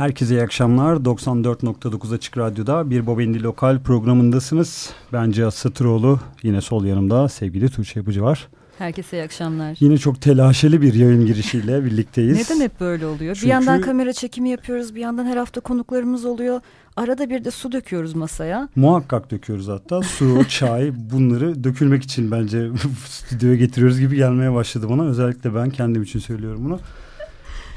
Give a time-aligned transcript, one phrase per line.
[0.00, 0.96] Herkese iyi akşamlar.
[0.96, 4.90] 94.9 Açık Radyo'da bir Bobendi Lokal programındasınız.
[5.12, 6.20] Ben Cihat Satıroğlu.
[6.42, 8.48] Yine sol yanımda sevgili Tuğçe Yapıcı var.
[8.78, 9.76] Herkese iyi akşamlar.
[9.80, 12.50] Yine çok telaşeli bir yayın girişiyle birlikteyiz.
[12.50, 13.34] Neden hep böyle oluyor?
[13.34, 13.46] Çünkü...
[13.46, 16.60] Bir yandan kamera çekimi yapıyoruz, bir yandan her hafta konuklarımız oluyor.
[16.96, 18.68] Arada bir de su döküyoruz masaya.
[18.76, 20.02] Muhakkak döküyoruz hatta.
[20.02, 22.68] Su, çay bunları dökülmek için bence
[23.06, 25.04] stüdyoya getiriyoruz gibi gelmeye başladı bana.
[25.04, 26.80] Özellikle ben kendim için söylüyorum bunu.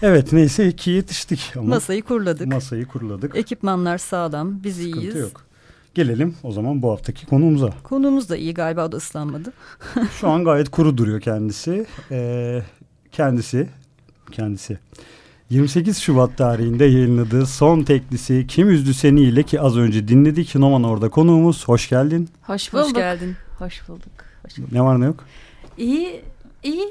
[0.05, 1.53] Evet neyse ki yetiştik.
[1.57, 2.47] Ama masayı kurladık.
[2.47, 3.35] Masayı kurladık.
[3.35, 5.15] Ekipmanlar sağlam, biz Sıkıntı iyiyiz.
[5.15, 5.41] yok.
[5.93, 7.73] Gelelim o zaman bu haftaki konuğumuza.
[7.83, 9.53] Konuğumuz da iyi galiba o da ıslanmadı.
[10.19, 11.85] Şu an gayet kuru duruyor kendisi.
[12.11, 12.61] Ee,
[13.11, 13.69] kendisi,
[14.31, 14.77] kendisi
[15.49, 20.55] 28 Şubat tarihinde yayınladığı son teklisi Kim Üzdü Seni ile ki az önce dinledik.
[20.55, 21.67] Noman orada konuğumuz.
[21.67, 22.29] Hoş geldin.
[22.41, 22.85] Hoş bulduk.
[22.85, 23.35] Hoş geldin.
[23.59, 24.11] Hoş bulduk.
[24.45, 24.71] Hoş bulduk.
[24.71, 25.25] Ne var ne yok?
[25.77, 26.21] İyi,
[26.63, 26.89] iyi.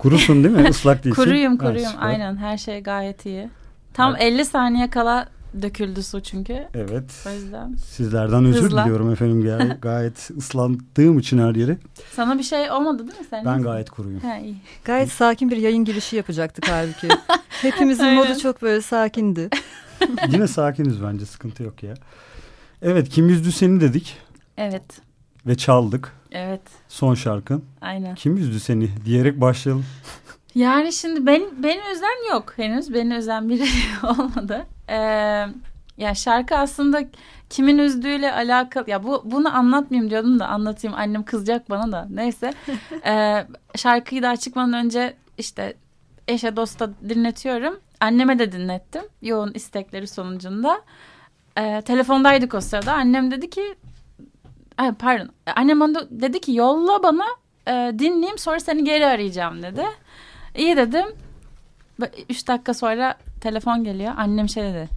[0.00, 0.68] Kurusun değil mi?
[0.68, 1.22] Islak değilsin.
[1.22, 1.92] kuruyum, kuruyum.
[1.92, 3.48] Ha, Aynen her şey gayet iyi.
[3.94, 4.22] Tam evet.
[4.22, 5.28] 50 saniye kala
[5.62, 6.66] döküldü su çünkü.
[6.74, 7.24] Evet.
[7.28, 7.74] O yüzden.
[7.74, 8.82] Sizlerden özür Hızla.
[8.84, 9.42] diliyorum efendim.
[9.42, 11.78] Gay gayet ıslandığım için her yeri.
[12.12, 13.26] Sana bir şey olmadı değil mi?
[13.30, 14.20] Sen ben gayet kuruyum.
[14.20, 14.56] Ha, iyi.
[14.84, 17.08] Gayet sakin bir yayın girişi yapacaktık halbuki.
[17.48, 19.48] Hepimizin modu çok böyle sakindi.
[20.32, 21.94] Yine sakiniz bence sıkıntı yok ya.
[22.82, 24.16] Evet kim üzdü seni dedik.
[24.56, 24.84] Evet.
[25.46, 26.12] Ve çaldık.
[26.32, 26.60] Evet.
[26.88, 27.64] Son şarkın.
[27.80, 28.14] Aynen.
[28.14, 29.84] Kim üzdü seni diyerek başlayalım.
[30.54, 32.94] Yani şimdi ben, beni üzen yok henüz.
[32.94, 33.64] Beni üzen biri
[34.02, 34.66] olmadı.
[34.88, 34.96] Ee,
[35.98, 37.04] ya şarkı aslında
[37.50, 38.90] kimin üzdüğüyle alakalı.
[38.90, 40.96] Ya bu bunu anlatmayayım diyordum da anlatayım.
[40.96, 42.06] Annem kızacak bana da.
[42.10, 42.54] Neyse.
[43.06, 43.46] ee,
[43.76, 45.74] şarkıyı daha çıkmadan önce işte
[46.28, 47.80] eşe dosta dinletiyorum.
[48.00, 49.02] Anneme de dinlettim.
[49.22, 50.80] Yoğun istekleri sonucunda.
[51.58, 52.92] Ee, telefondaydık o sırada.
[52.92, 53.74] Annem dedi ki
[54.80, 55.28] ay pardon.
[55.56, 57.24] Annem bana dedi ki yolla bana
[57.68, 59.84] e, dinleyeyim sonra seni geri arayacağım dedi.
[60.56, 61.06] İyi dedim.
[62.28, 64.12] Üç dakika sonra telefon geliyor.
[64.16, 64.88] Annem şey dedi.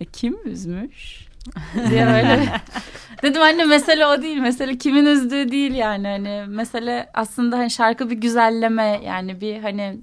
[0.00, 1.26] E, kim üzmüş?
[1.90, 2.52] diye böyle.
[3.22, 4.38] Dedim anne mesele o değil.
[4.38, 6.08] Mesele kimin üzdüğü değil yani.
[6.08, 9.98] Hani mesele aslında hani şarkı bir güzelleme yani bir hani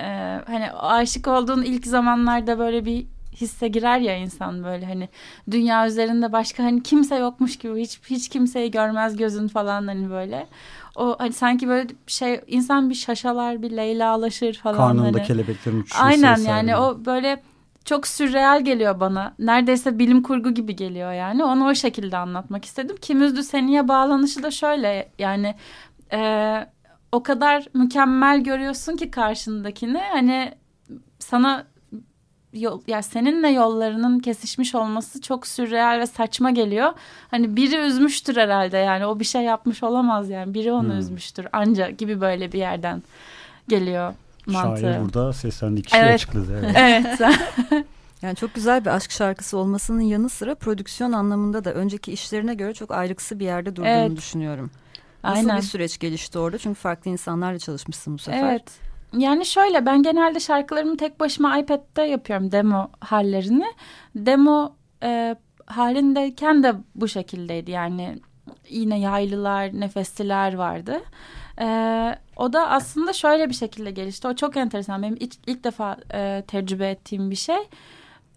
[0.00, 0.04] e,
[0.46, 5.08] hani aşık olduğun ilk zamanlarda böyle bir hisse girer ya insan böyle hani
[5.50, 10.46] dünya üzerinde başka hani kimse yokmuş gibi hiç hiç kimseyi görmez gözün falan hani böyle
[10.96, 14.76] o hani sanki böyle şey insan bir şaşalar bir Leyla'laşır falan.
[14.76, 15.26] Karnında hani.
[15.26, 16.02] kelebeklerin uçuşu.
[16.02, 17.42] Aynen yani o böyle
[17.84, 19.34] çok sürreal geliyor bana.
[19.38, 21.44] Neredeyse bilim kurgu gibi geliyor yani.
[21.44, 22.96] Onu o şekilde anlatmak istedim.
[23.00, 25.54] Kim üzdü seniye bağlanışı da şöyle yani
[26.12, 26.66] e,
[27.12, 30.54] o kadar mükemmel görüyorsun ki karşındakini hani
[31.18, 31.66] sana
[32.54, 36.92] yol, yani seninle yollarının kesişmiş olması çok sürreal ve saçma geliyor.
[37.30, 40.98] Hani biri üzmüştür herhalde yani o bir şey yapmış olamaz yani biri onu hmm.
[40.98, 43.02] üzmüştür anca gibi böyle bir yerden
[43.68, 44.14] geliyor
[44.46, 44.80] mantığı.
[44.80, 46.14] Şair burada seslendi kişi evet.
[46.14, 46.72] açıkladı.
[46.76, 47.20] Evet.
[47.20, 47.86] evet.
[48.22, 52.74] Yani çok güzel bir aşk şarkısı olmasının yanı sıra prodüksiyon anlamında da önceki işlerine göre
[52.74, 54.16] çok ayrıksı bir yerde durduğunu evet.
[54.16, 54.70] düşünüyorum.
[55.24, 55.56] Nasıl Aynen.
[55.56, 56.58] bir süreç gelişti orada?
[56.58, 58.50] Çünkü farklı insanlarla çalışmışsın bu sefer.
[58.50, 58.64] Evet.
[59.18, 63.66] Yani şöyle ben genelde şarkılarımı tek başıma iPad'de yapıyorum demo hallerini.
[64.14, 68.18] Demo e, halindeyken de bu şekildeydi yani
[68.68, 71.00] yine yaylılar, nefesliler vardı.
[71.60, 71.66] E,
[72.36, 74.28] o da aslında şöyle bir şekilde gelişti.
[74.28, 75.02] O çok enteresan.
[75.02, 77.68] Benim ilk, ilk defa e, tecrübe ettiğim bir şey.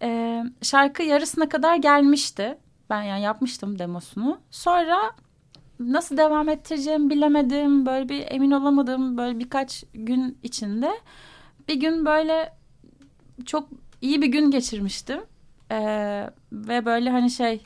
[0.01, 2.57] E, şarkı yarısına kadar gelmişti.
[2.89, 4.39] Ben yani yapmıştım demosunu.
[4.51, 5.12] Sonra
[5.79, 7.85] nasıl devam ettireceğimi bilemedim.
[7.85, 9.18] Böyle bir emin olamadım.
[9.18, 10.91] Böyle birkaç gün içinde.
[11.68, 12.53] Bir gün böyle
[13.45, 13.69] çok
[14.01, 15.19] iyi bir gün geçirmiştim.
[15.71, 17.65] Ee, ve böyle hani şey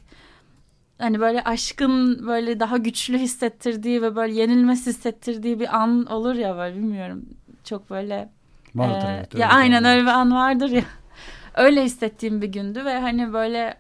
[0.98, 6.58] hani böyle aşkın böyle daha güçlü hissettirdiği ve böyle yenilmez hissettirdiği bir an olur ya
[6.58, 7.26] böyle bilmiyorum.
[7.64, 8.30] Çok böyle
[8.76, 10.84] Vardır, e, evet, ya aynen öyle bir an vardır ya.
[11.56, 13.78] öyle hissettiğim bir gündü ve hani böyle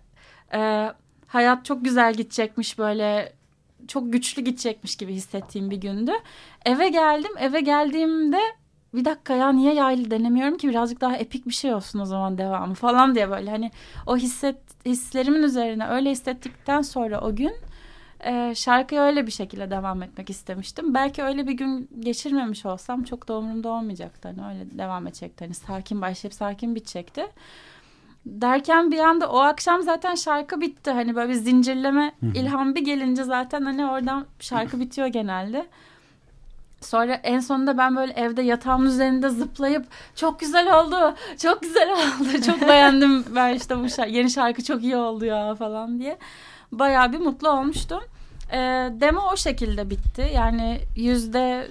[0.53, 0.91] e,
[1.27, 3.33] hayat çok güzel gidecekmiş böyle
[3.87, 6.11] çok güçlü gidecekmiş gibi hissettiğim bir gündü.
[6.65, 7.31] Eve geldim.
[7.39, 8.39] Eve geldiğimde
[8.93, 12.37] bir dakika ya niye yaylı denemiyorum ki birazcık daha epik bir şey olsun o zaman
[12.37, 13.71] devamı falan diye böyle hani
[14.07, 17.53] o hisset hislerimin üzerine öyle hissettikten sonra o gün
[18.25, 20.93] e, şarkıya öyle bir şekilde devam etmek istemiştim.
[20.93, 24.27] Belki öyle bir gün geçirmemiş olsam çok da umurumda olmayacaktı.
[24.27, 25.45] Hani öyle devam edecekti.
[25.45, 27.27] Hani sakin başlayıp sakin bitecekti
[28.25, 30.91] derken bir anda o akşam zaten şarkı bitti.
[30.91, 35.67] Hani böyle bir zincirleme ilham bir gelince zaten hani oradan şarkı bitiyor genelde.
[36.81, 39.85] Sonra en sonunda ben böyle evde yatağımın üzerinde zıplayıp
[40.15, 44.83] çok güzel oldu, çok güzel oldu, çok beğendim ben işte bu şarkı, yeni şarkı çok
[44.83, 46.17] iyi oldu ya falan diye.
[46.71, 48.03] Bayağı bir mutlu olmuştum.
[48.51, 48.57] E,
[48.91, 50.31] demo o şekilde bitti.
[50.33, 51.67] Yani yüzde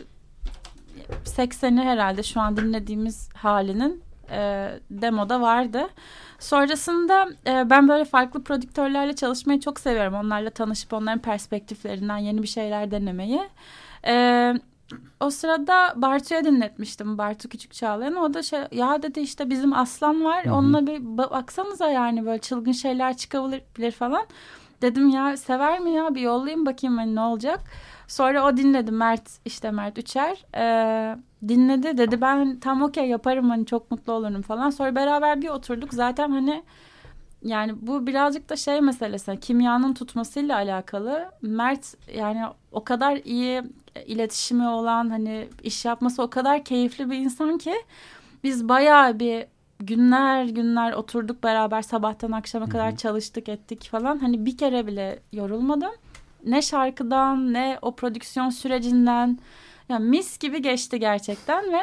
[1.25, 5.89] sekseni herhalde şu an dinlediğimiz halinin e, demoda vardı.
[6.41, 10.15] Sonrasında e, ben böyle farklı prodüktörlerle çalışmayı çok seviyorum.
[10.15, 13.41] Onlarla tanışıp onların perspektiflerinden yeni bir şeyler denemeyi.
[14.07, 14.55] E,
[15.21, 17.19] o sırada Bartu'ya dinletmiştim.
[17.19, 18.17] Bartu Küçük Çağlayan.
[18.17, 20.45] O da şey ya dedi işte bizim aslan var.
[20.45, 20.55] Hı-hı.
[20.55, 24.27] Onunla bir baksanıza yani böyle çılgın şeyler çıkabilir falan.
[24.83, 27.61] Dedim ya sever mi ya bir yollayayım bakayım hani ne olacak.
[28.11, 30.45] Sonra o dinledi Mert işte Mert Üçer.
[30.57, 31.17] E,
[31.49, 34.71] dinledi dedi ben tam okey yaparım hani çok mutlu olurum falan.
[34.71, 36.63] Sonra beraber bir oturduk zaten hani
[37.43, 41.31] yani bu birazcık da şey meselesi kimyanın tutmasıyla alakalı.
[41.43, 43.63] Mert yani o kadar iyi
[44.07, 47.75] iletişimi olan hani iş yapması o kadar keyifli bir insan ki
[48.45, 49.47] biz bayağı bir
[49.79, 52.73] günler günler oturduk beraber sabahtan akşama Hı-hı.
[52.73, 54.19] kadar çalıştık ettik falan.
[54.19, 55.93] Hani bir kere bile yorulmadım.
[56.47, 59.39] Ne şarkıdan ne o prodüksiyon sürecinden.
[59.89, 61.81] Yani mis gibi geçti gerçekten ve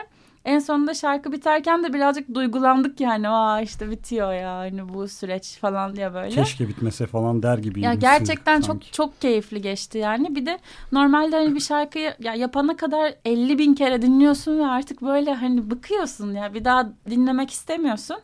[0.47, 3.29] en sonunda şarkı biterken de birazcık duygulandık yani.
[3.29, 6.35] Aa işte bitiyor ya hani bu süreç falan diye böyle.
[6.35, 7.81] Keşke bitmese falan der gibi.
[7.81, 8.85] Ya gerçekten sanki.
[8.85, 10.35] çok çok keyifli geçti yani.
[10.35, 10.59] Bir de
[10.91, 15.71] normalde hani bir şarkıyı ya yapana kadar 50 bin kere dinliyorsun ve artık böyle hani
[15.71, 16.53] bıkıyorsun ya.
[16.53, 18.17] Bir daha dinlemek istemiyorsun.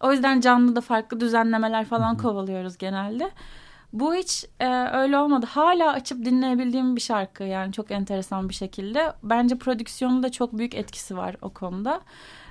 [0.00, 2.22] O yüzden canlı da farklı düzenlemeler falan Hı-hı.
[2.22, 3.30] kovalıyoruz genelde.
[4.00, 5.46] Bu hiç e, öyle olmadı.
[5.50, 9.12] Hala açıp dinleyebildiğim bir şarkı yani çok enteresan bir şekilde.
[9.22, 12.00] Bence prodüksiyonun da çok büyük etkisi var o konuda.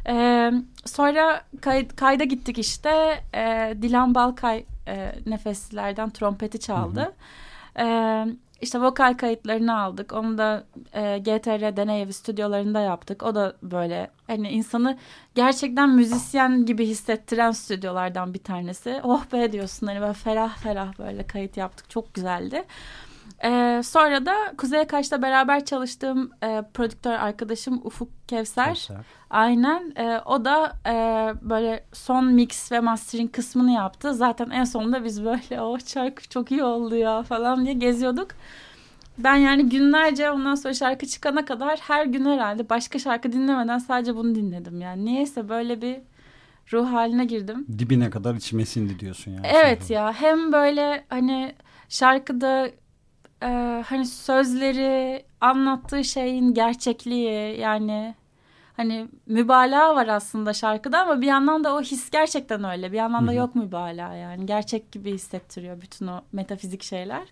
[0.07, 0.51] E,
[0.85, 3.23] sonra kay, kayda gittik işte.
[3.33, 7.13] E, Dilan Balkay e, nefeslerden trompeti çaldı.
[7.77, 7.87] Hı hı.
[7.87, 10.13] E, işte vokal kayıtlarını aldık.
[10.13, 13.23] Onu da e, GTR Deney Evi stüdyolarında yaptık.
[13.23, 14.97] O da böyle hani insanı
[15.35, 19.01] gerçekten müzisyen gibi hissettiren stüdyolardan bir tanesi.
[19.03, 21.89] Oh be diyorsun hani böyle ferah ferah böyle kayıt yaptık.
[21.89, 22.63] Çok güzeldi.
[23.45, 28.65] Ee, sonra da Kuzey Kaş'ta beraber çalıştığım e, prodüktör arkadaşım Ufuk Kevser.
[28.65, 28.97] Kevser.
[29.29, 29.93] Aynen.
[29.95, 30.93] E, o da e,
[31.41, 34.13] böyle son mix ve mastering kısmını yaptı.
[34.13, 38.27] Zaten en sonunda biz böyle o şarkı çok iyi oldu ya falan diye geziyorduk.
[39.17, 44.15] Ben yani günlerce ondan sonra şarkı çıkana kadar her gün herhalde başka şarkı dinlemeden sadece
[44.15, 44.81] bunu dinledim.
[44.81, 45.97] Yani niyeyse böyle bir
[46.73, 47.65] ruh haline girdim.
[47.79, 49.47] Dibine kadar içime sindi diyorsun yani.
[49.53, 51.55] Evet ya hem böyle hani
[51.89, 52.69] şarkıda
[53.43, 58.15] e, hani sözleri anlattığı şeyin gerçekliği yani
[58.77, 62.91] hani mübalağa var aslında şarkıda ama bir yandan da o his gerçekten öyle.
[62.91, 63.39] Bir yandan da Hı-hı.
[63.39, 64.45] yok mübalağa yani.
[64.45, 67.27] Gerçek gibi hissettiriyor bütün o metafizik şeyler.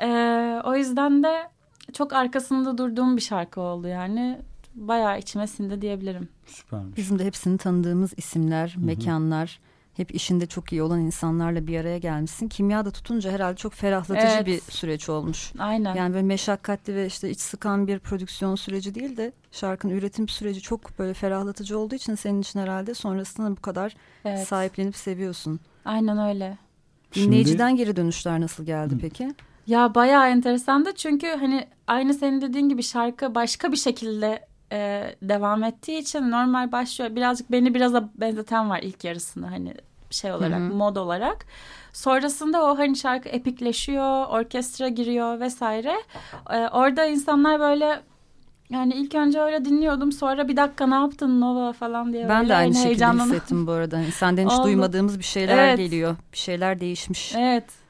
[0.00, 1.48] Ee, o yüzden de
[1.92, 4.38] çok arkasında durduğum bir şarkı oldu yani.
[4.74, 6.28] Bayağı içime sindi diyebilirim.
[6.46, 6.96] Süpermiş.
[6.96, 8.86] Bizim de hepsini tanıdığımız isimler, Hı-hı.
[8.86, 9.60] mekanlar,
[9.96, 12.48] hep işinde çok iyi olan insanlarla bir araya gelmişsin.
[12.48, 14.46] Kimya da tutunca herhalde çok ferahlatıcı evet.
[14.46, 15.52] bir süreç olmuş.
[15.58, 15.94] Aynen.
[15.94, 20.60] Yani böyle meşakkatli ve işte iç sıkan bir prodüksiyon süreci değil de şarkının üretim süreci
[20.60, 24.48] çok böyle ferahlatıcı olduğu için senin için herhalde sonrasında bu kadar evet.
[24.48, 25.60] sahiplenip seviyorsun.
[25.84, 26.58] Aynen öyle.
[27.14, 27.82] Dinleyiciden Şimdi...
[27.82, 28.98] geri dönüşler nasıl geldi Hı.
[28.98, 29.34] peki?
[29.66, 35.64] Ya bayağı enteresandı çünkü hani aynı senin dediğin gibi şarkı başka bir şekilde e, devam
[35.64, 37.16] ettiği için normal başlıyor.
[37.16, 39.74] Birazcık beni biraz da benzeten var ilk yarısını hani
[40.10, 40.74] şey olarak Hı-hı.
[40.74, 41.46] mod olarak.
[41.92, 45.94] Sonrasında o hani şarkı epikleşiyor, orkestra giriyor vesaire.
[46.50, 48.00] E, orada insanlar böyle
[48.70, 52.28] yani ilk önce öyle dinliyordum sonra bir dakika ne yaptın Nova falan diye.
[52.28, 53.96] Ben de aynı şekilde hissettim bu arada.
[53.96, 55.78] Hani senden hiç duymadığımız bir şeyler evet.
[55.78, 56.16] geliyor.
[56.32, 57.34] Bir şeyler değişmiş.
[57.36, 57.83] Evet.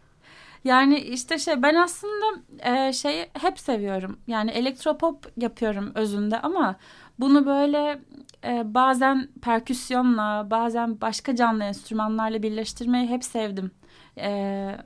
[0.64, 2.24] Yani işte şey ben aslında
[2.58, 4.18] e, şeyi hep seviyorum.
[4.26, 6.76] Yani elektropop yapıyorum özünde ama
[7.20, 8.00] bunu böyle
[8.44, 13.70] e, bazen perküsyonla bazen başka canlı enstrümanlarla birleştirmeyi hep sevdim.
[14.18, 14.76] E,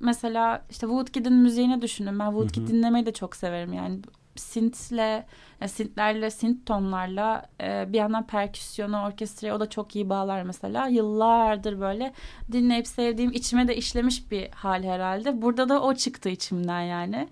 [0.00, 2.18] mesela işte Woodkid'in müziğini düşünün.
[2.18, 4.00] Ben Woodkid dinlemeyi de çok severim yani
[4.40, 5.24] synth'le
[5.60, 10.86] yani synth'lerle, synth tonlarla e, bir yandan perküsyonu, orkestrayı o da çok iyi bağlar mesela.
[10.86, 12.12] Yıllardır böyle
[12.52, 15.42] dinleyip sevdiğim içime de işlemiş bir hal herhalde.
[15.42, 17.28] Burada da o çıktı içimden yani.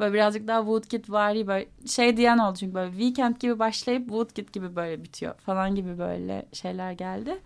[0.00, 4.48] Böyle birazcık daha Woodkid var böyle şey diyen oldu çünkü böyle Weekend gibi başlayıp Woodkid
[4.48, 7.38] gibi böyle bitiyor falan gibi böyle şeyler geldi.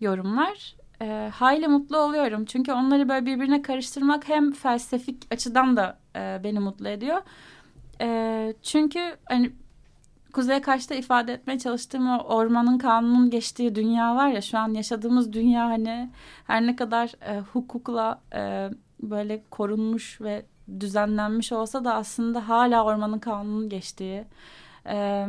[0.00, 2.44] Yorumlar e, hayli mutlu oluyorum.
[2.44, 7.22] Çünkü onları böyle birbirine karıştırmak hem felsefik açıdan da e, beni mutlu ediyor.
[8.00, 9.52] E, çünkü hani
[10.32, 15.32] Kuzey Kaş'ta ifade etmeye çalıştığım o ormanın kanunun geçtiği dünya var ya şu an yaşadığımız
[15.32, 16.10] dünya hani
[16.46, 18.70] her ne kadar e, hukukla e,
[19.02, 20.46] böyle korunmuş ve
[20.80, 24.24] düzenlenmiş olsa da aslında hala ormanın kanunun geçtiği
[24.86, 25.26] e,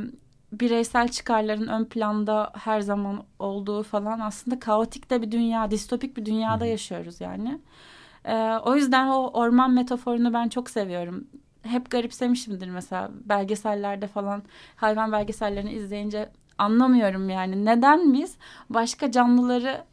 [0.51, 6.25] bireysel çıkarların ön planda her zaman olduğu falan aslında kaotik de bir dünya, distopik bir
[6.25, 7.59] dünyada yaşıyoruz yani.
[8.25, 11.27] E, o yüzden o orman metaforunu ben çok seviyorum
[11.69, 14.43] hep garipsemişimdir mesela belgesellerde falan
[14.75, 18.37] hayvan belgesellerini izleyince anlamıyorum yani neden biz
[18.69, 19.83] başka canlıları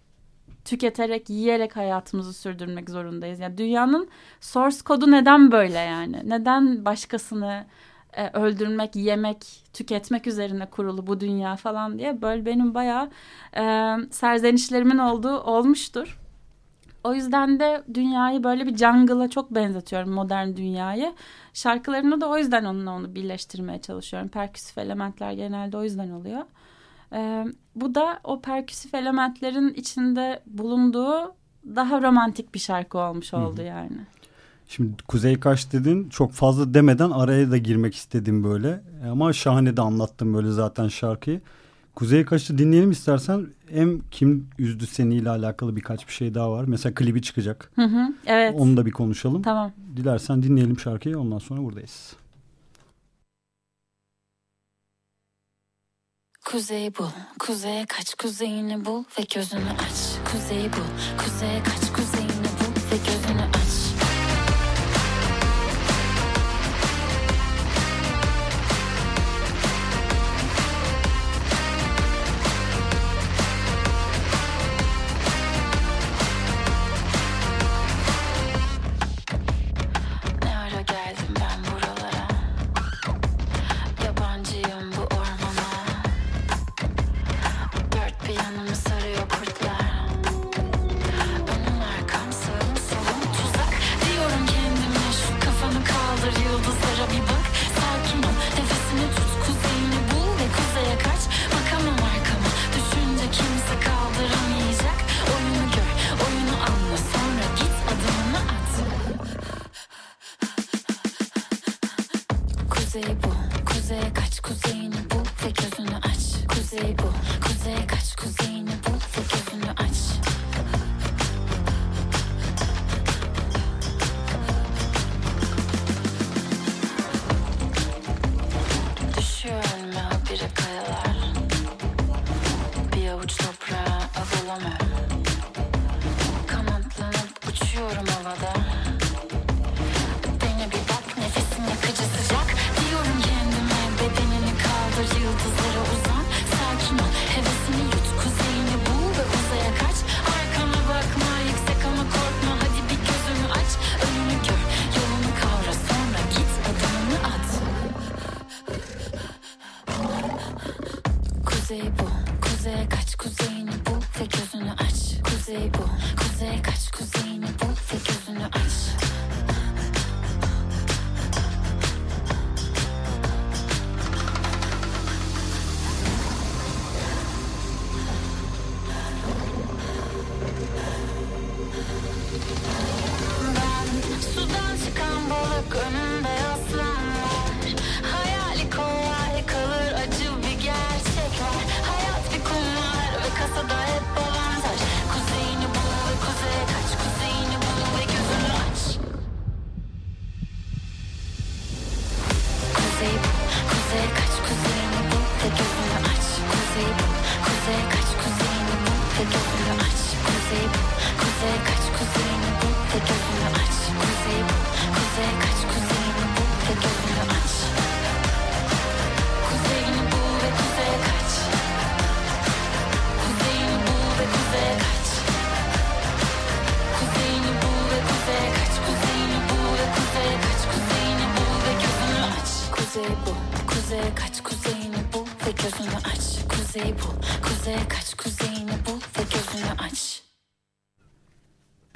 [0.64, 3.40] tüketerek, yiyerek hayatımızı sürdürmek zorundayız.
[3.40, 4.08] Yani dünyanın
[4.40, 6.22] source kodu neden böyle yani?
[6.24, 7.66] Neden başkasını
[8.12, 13.10] e, öldürmek, yemek, tüketmek üzerine kurulu bu dünya falan diye böyle benim bayağı
[13.56, 16.18] e, serzenişlerimin olduğu olmuştur.
[17.06, 21.14] O yüzden de dünyayı böyle bir jungle'a çok benzetiyorum modern dünyayı.
[21.54, 24.28] Şarkılarını da o yüzden onunla onu birleştirmeye çalışıyorum.
[24.28, 26.42] Perküsif elementler genelde o yüzden oluyor.
[27.12, 27.44] Ee,
[27.74, 31.34] bu da o perküsif elementlerin içinde bulunduğu
[31.76, 33.66] daha romantik bir şarkı olmuş oldu Hı.
[33.66, 33.98] yani.
[34.68, 38.82] Şimdi Kuzey Kaş dedin çok fazla demeden araya da girmek istedim böyle.
[39.10, 41.40] Ama şahane de anlattım böyle zaten şarkıyı.
[41.96, 43.46] Kuzey Kaş'ı dinleyelim istersen.
[43.70, 46.64] Hem kim üzdü seni ile alakalı birkaç bir şey daha var.
[46.64, 47.70] Mesela klibi çıkacak.
[47.76, 48.54] Hı hı, evet.
[48.58, 49.42] Onu da bir konuşalım.
[49.42, 49.72] Tamam.
[49.96, 52.16] Dilersen dinleyelim şarkıyı ondan sonra buradayız.
[56.44, 60.30] Kuzey bul, kuzeye kaç, kuzeyini bul ve gözünü aç.
[60.32, 63.55] Kuzey bul, kuzeye kaç, kuzeyini bul ve gözünü aç.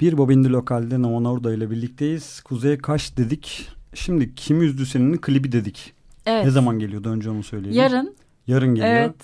[0.01, 2.41] Bir Bobindi Lokal'de Naman Orda ile birlikteyiz.
[2.41, 3.69] Kuzey Kaş dedik.
[3.93, 5.93] Şimdi Kim Üzdü Senin'in klibi dedik.
[6.25, 6.45] Evet.
[6.45, 7.81] Ne zaman geliyordu önce onu söyleyelim.
[7.81, 8.15] Yarın.
[8.47, 8.93] Yarın geliyor.
[8.93, 9.15] Evet.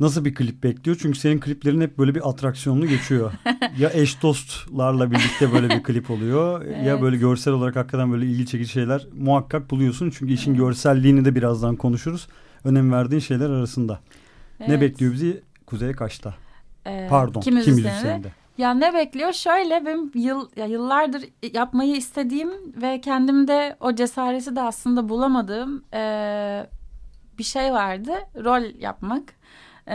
[0.00, 0.98] Nasıl bir klip bekliyor?
[1.02, 3.32] Çünkü senin kliplerin hep böyle bir atraksiyonlu geçiyor.
[3.78, 6.62] ya eş dostlarla birlikte böyle bir klip oluyor.
[6.62, 6.86] evet.
[6.86, 10.10] Ya böyle görsel olarak hakikaten böyle ilgi çekici şeyler muhakkak buluyorsun.
[10.10, 10.60] Çünkü işin evet.
[10.60, 12.28] görselliğini de birazdan konuşuruz.
[12.64, 14.00] Önem verdiğin şeyler arasında.
[14.60, 14.68] Evet.
[14.68, 15.42] Ne bekliyor bizi?
[15.66, 16.34] Kuzey Kaş'ta.
[16.86, 17.40] Ee, Pardon.
[17.40, 18.45] Kim, kim Müzisyen'de.
[18.58, 19.32] Ya ne bekliyor?
[19.32, 22.50] Şöyle benim yıl, ya yıllardır yapmayı istediğim
[22.82, 26.66] ve kendimde o cesareti de aslında bulamadığım e,
[27.38, 28.12] bir şey vardı.
[28.44, 29.22] Rol yapmak.
[29.88, 29.94] E,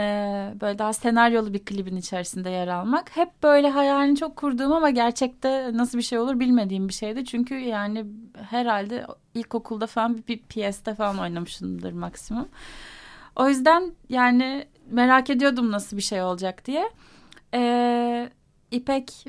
[0.60, 3.16] böyle daha senaryolu bir klibin içerisinde yer almak.
[3.16, 7.24] Hep böyle hayalini çok kurduğum ama gerçekte nasıl bir şey olur bilmediğim bir şeydi.
[7.24, 8.04] Çünkü yani
[8.50, 12.48] herhalde ilkokulda falan bir, bir piyeste falan oynamışımdır maksimum.
[13.36, 16.90] O yüzden yani merak ediyordum nasıl bir şey olacak diye.
[17.54, 18.30] Eee
[18.72, 19.26] İpek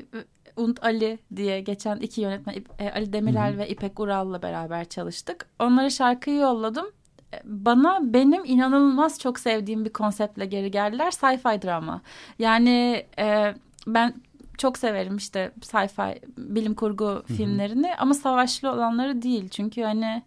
[0.56, 3.58] und Ali diye geçen iki yönetmen e, Ali Demirel Hı -hı.
[3.58, 5.46] ve İpek Ural'la beraber çalıştık.
[5.58, 6.86] Onlara şarkıyı yolladım.
[7.34, 11.10] E, bana benim inanılmaz çok sevdiğim bir konseptle geri geldiler.
[11.10, 12.00] Sci-fi drama.
[12.38, 13.54] Yani e,
[13.86, 14.14] ben
[14.58, 19.48] çok severim işte sci-fi bilim kurgu filmlerini ama savaşlı olanları değil.
[19.48, 20.22] Çünkü hani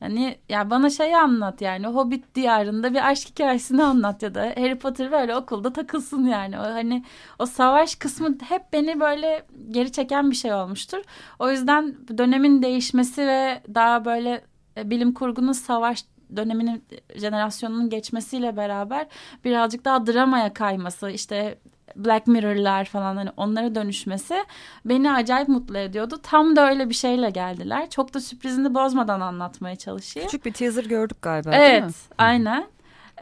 [0.00, 4.78] yani ya bana şey anlat yani Hobbit diyarında bir aşk hikayesini anlat ya da Harry
[4.78, 6.58] Potter böyle okulda takılsın yani.
[6.58, 7.04] O hani
[7.38, 10.98] o savaş kısmı hep beni böyle geri çeken bir şey olmuştur.
[11.38, 14.44] O yüzden dönemin değişmesi ve daha böyle
[14.76, 16.04] e, bilim kurgunun savaş
[16.36, 16.84] döneminin
[17.16, 19.06] jenerasyonunun geçmesiyle beraber
[19.44, 21.58] birazcık daha dramaya kayması işte
[21.96, 24.44] Black Mirror'lar falan hani onlara dönüşmesi
[24.84, 26.18] beni acayip mutlu ediyordu.
[26.22, 27.90] Tam da öyle bir şeyle geldiler.
[27.90, 30.28] Çok da sürprizini bozmadan anlatmaya çalışayım.
[30.28, 31.92] Küçük bir teaser gördük galiba evet, değil mi?
[32.18, 32.66] aynen.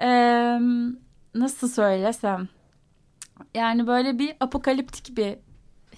[0.03, 0.59] Ee,
[1.35, 2.49] nasıl söylesem
[3.55, 5.37] yani böyle bir apokaliptik bir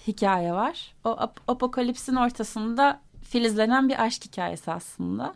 [0.07, 0.95] hikaye var.
[1.03, 5.33] O ap apokalipsin ortasında filizlenen bir aşk hikayesi aslında.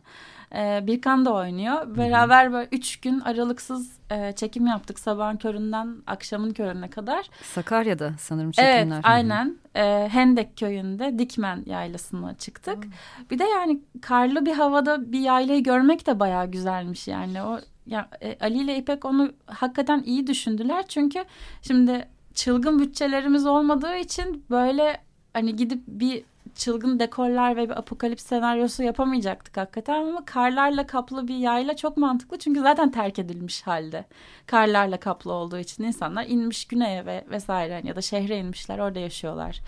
[0.55, 1.97] Ee, Birkan da oynuyor.
[1.97, 4.99] Beraber böyle üç gün aralıksız e, çekim yaptık.
[4.99, 7.29] Sabahın köründen akşamın körüne kadar.
[7.43, 8.95] Sakarya'da sanırım çekimler.
[8.95, 9.57] Evet aynen.
[9.75, 12.85] E, Hendek köyünde Dikmen yaylasına çıktık.
[12.85, 12.91] Hmm.
[13.31, 17.43] Bir de yani karlı bir havada bir yaylayı görmek de bayağı güzelmiş yani.
[17.43, 20.87] O ya, e, Ali ile İpek onu hakikaten iyi düşündüler.
[20.87, 21.25] Çünkü
[21.61, 24.97] şimdi çılgın bütçelerimiz olmadığı için böyle
[25.33, 26.23] hani gidip bir
[26.55, 32.39] çılgın dekorlar ve bir apokalips senaryosu yapamayacaktık hakikaten ama karlarla kaplı bir yayla çok mantıklı
[32.39, 34.05] çünkü zaten terk edilmiş halde.
[34.47, 39.61] Karlarla kaplı olduğu için insanlar inmiş güneye ve vesaire ya da şehre inmişler orada yaşıyorlar.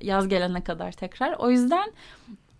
[0.00, 1.32] Yaz gelene kadar tekrar.
[1.38, 1.92] O yüzden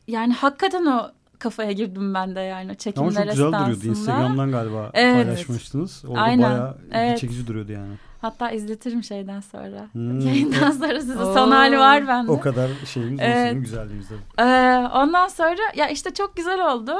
[0.08, 3.86] yani hakikaten o kafaya girdim ben de yani çekimler Ama çok güzel duruyordu.
[3.86, 5.26] Instagram'dan galiba evet.
[5.26, 6.04] paylaşmıştınız.
[6.08, 6.50] Orada Aynen.
[6.50, 7.18] bayağı evet.
[7.18, 7.92] çekici duruyordu yani.
[8.20, 9.86] Hatta izletirim şeyden sonra.
[9.92, 10.20] Hmm.
[10.20, 11.34] Yayından sonra size Oo.
[11.34, 12.32] son hali var bende.
[12.32, 13.54] O kadar şeyimiz olsun evet.
[13.54, 14.14] güzelliğimizde.
[14.38, 16.92] Ee, ondan sonra ya işte çok güzel oldu.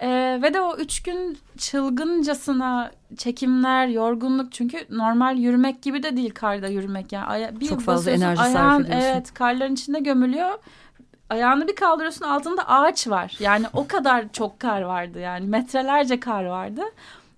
[0.00, 6.34] Ee, ve de o üç gün çılgıncasına çekimler, yorgunluk çünkü normal yürümek gibi de değil
[6.34, 7.12] karda yürümek.
[7.12, 9.06] Yani aya, bir Çok fazla enerji ayağın, sarf ediyorsun.
[9.06, 10.58] Evet karların içinde gömülüyor.
[11.30, 13.36] Ayağını bir kaldırıyorsun altında ağaç var.
[13.40, 16.82] Yani o kadar çok kar vardı yani metrelerce kar vardı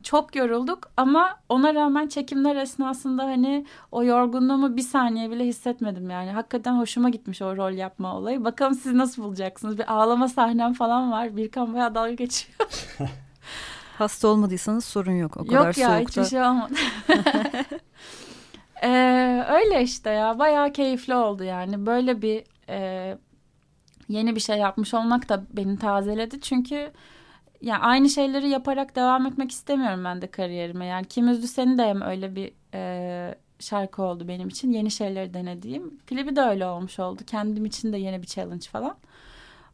[0.05, 6.31] çok yorulduk ama ona rağmen çekimler esnasında hani o yorgunluğumu bir saniye bile hissetmedim yani.
[6.31, 8.45] Hakikaten hoşuma gitmiş o rol yapma olayı.
[8.45, 9.79] Bakalım siz nasıl bulacaksınız?
[9.79, 11.37] Bir ağlama sahnem falan var.
[11.37, 12.59] Birkan bayağı dalga geçiyor.
[13.99, 15.37] Hasta olmadıysanız sorun yok.
[15.37, 16.23] O kadar yok ya soğukta.
[16.23, 16.75] hiçbir şey olmadı.
[18.83, 21.87] ee, öyle işte ya bayağı keyifli oldu yani.
[21.87, 23.19] Böyle bir e,
[24.09, 26.41] yeni bir şey yapmış olmak da beni tazeledi.
[26.41, 26.93] Çünkü
[27.65, 30.87] yani aynı şeyleri yaparak devam etmek istemiyorum ben de kariyerime.
[30.87, 34.73] Yani Kim Üzdü Seni de öyle bir e, şarkı oldu benim için.
[34.73, 35.99] Yeni şeyleri denediğim.
[36.07, 37.23] Klibi de öyle olmuş oldu.
[37.27, 38.97] Kendim için de yeni bir challenge falan.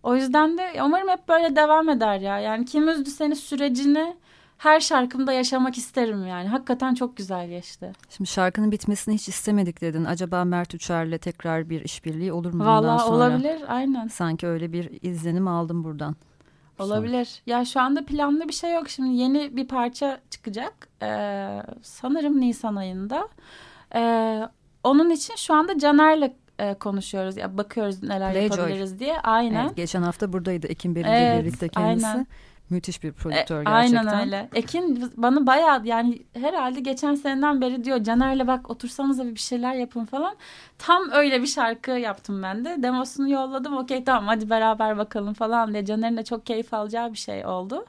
[0.03, 2.38] O yüzden de umarım hep böyle devam eder ya.
[2.38, 4.16] Yani Kim Üzdü Seni sürecini
[4.59, 6.48] her şarkımda yaşamak isterim yani.
[6.48, 7.92] Hakikaten çok güzel geçti.
[8.11, 10.05] Şimdi şarkının bitmesini hiç istemedik dedin.
[10.05, 13.18] Acaba Mert Uçer'le tekrar bir işbirliği olur mu Vallahi bundan sonra?
[13.18, 14.07] Valla olabilir aynen.
[14.07, 16.16] Sanki öyle bir izlenim aldım buradan.
[16.81, 17.25] Olabilir.
[17.25, 17.53] Son.
[17.53, 18.88] Ya şu anda planlı bir şey yok.
[18.88, 20.88] Şimdi yeni bir parça çıkacak.
[21.03, 23.29] Ee, sanırım Nisan ayında.
[23.95, 24.40] Ee,
[24.85, 27.37] onun için şu anda Caner'le e, konuşuyoruz.
[27.37, 28.59] Ya bakıyoruz neler Playjoy.
[28.59, 29.21] yapabiliriz diye.
[29.21, 29.64] Aynen.
[29.64, 32.07] Evet, geçen hafta buradaydı Ekim Beri evet, birlikte kendisi.
[32.07, 32.27] Aynen.
[32.71, 34.07] Müthiş bir prodüktör e, gerçekten.
[34.07, 34.49] Aynen öyle.
[34.55, 40.05] Ekin bana bayağı yani herhalde geçen seneden beri diyor Caner'le bak otursanıza bir şeyler yapın
[40.05, 40.37] falan.
[40.79, 42.83] Tam öyle bir şarkı yaptım ben de.
[42.83, 43.77] Demosunu yolladım.
[43.77, 45.85] Okey tamam hadi beraber bakalım falan diye.
[45.85, 47.85] Caner'in de çok keyif alacağı bir şey oldu.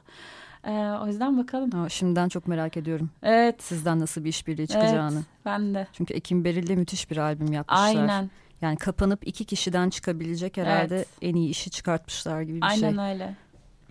[0.66, 0.70] Ee,
[1.02, 1.82] o yüzden bakalım.
[1.82, 3.10] Aa, şimdiden çok merak ediyorum.
[3.22, 3.62] Evet.
[3.62, 5.14] Sizden nasıl bir işbirliği çıkacağını.
[5.14, 5.86] Evet, ben de.
[5.92, 7.84] Çünkü Ekim Beril'le müthiş bir albüm yapmışlar.
[7.84, 8.30] Aynen.
[8.60, 11.08] Yani kapanıp iki kişiden çıkabilecek herhalde evet.
[11.22, 12.88] en iyi işi çıkartmışlar gibi bir Aynen şey.
[12.88, 13.34] Aynen öyle.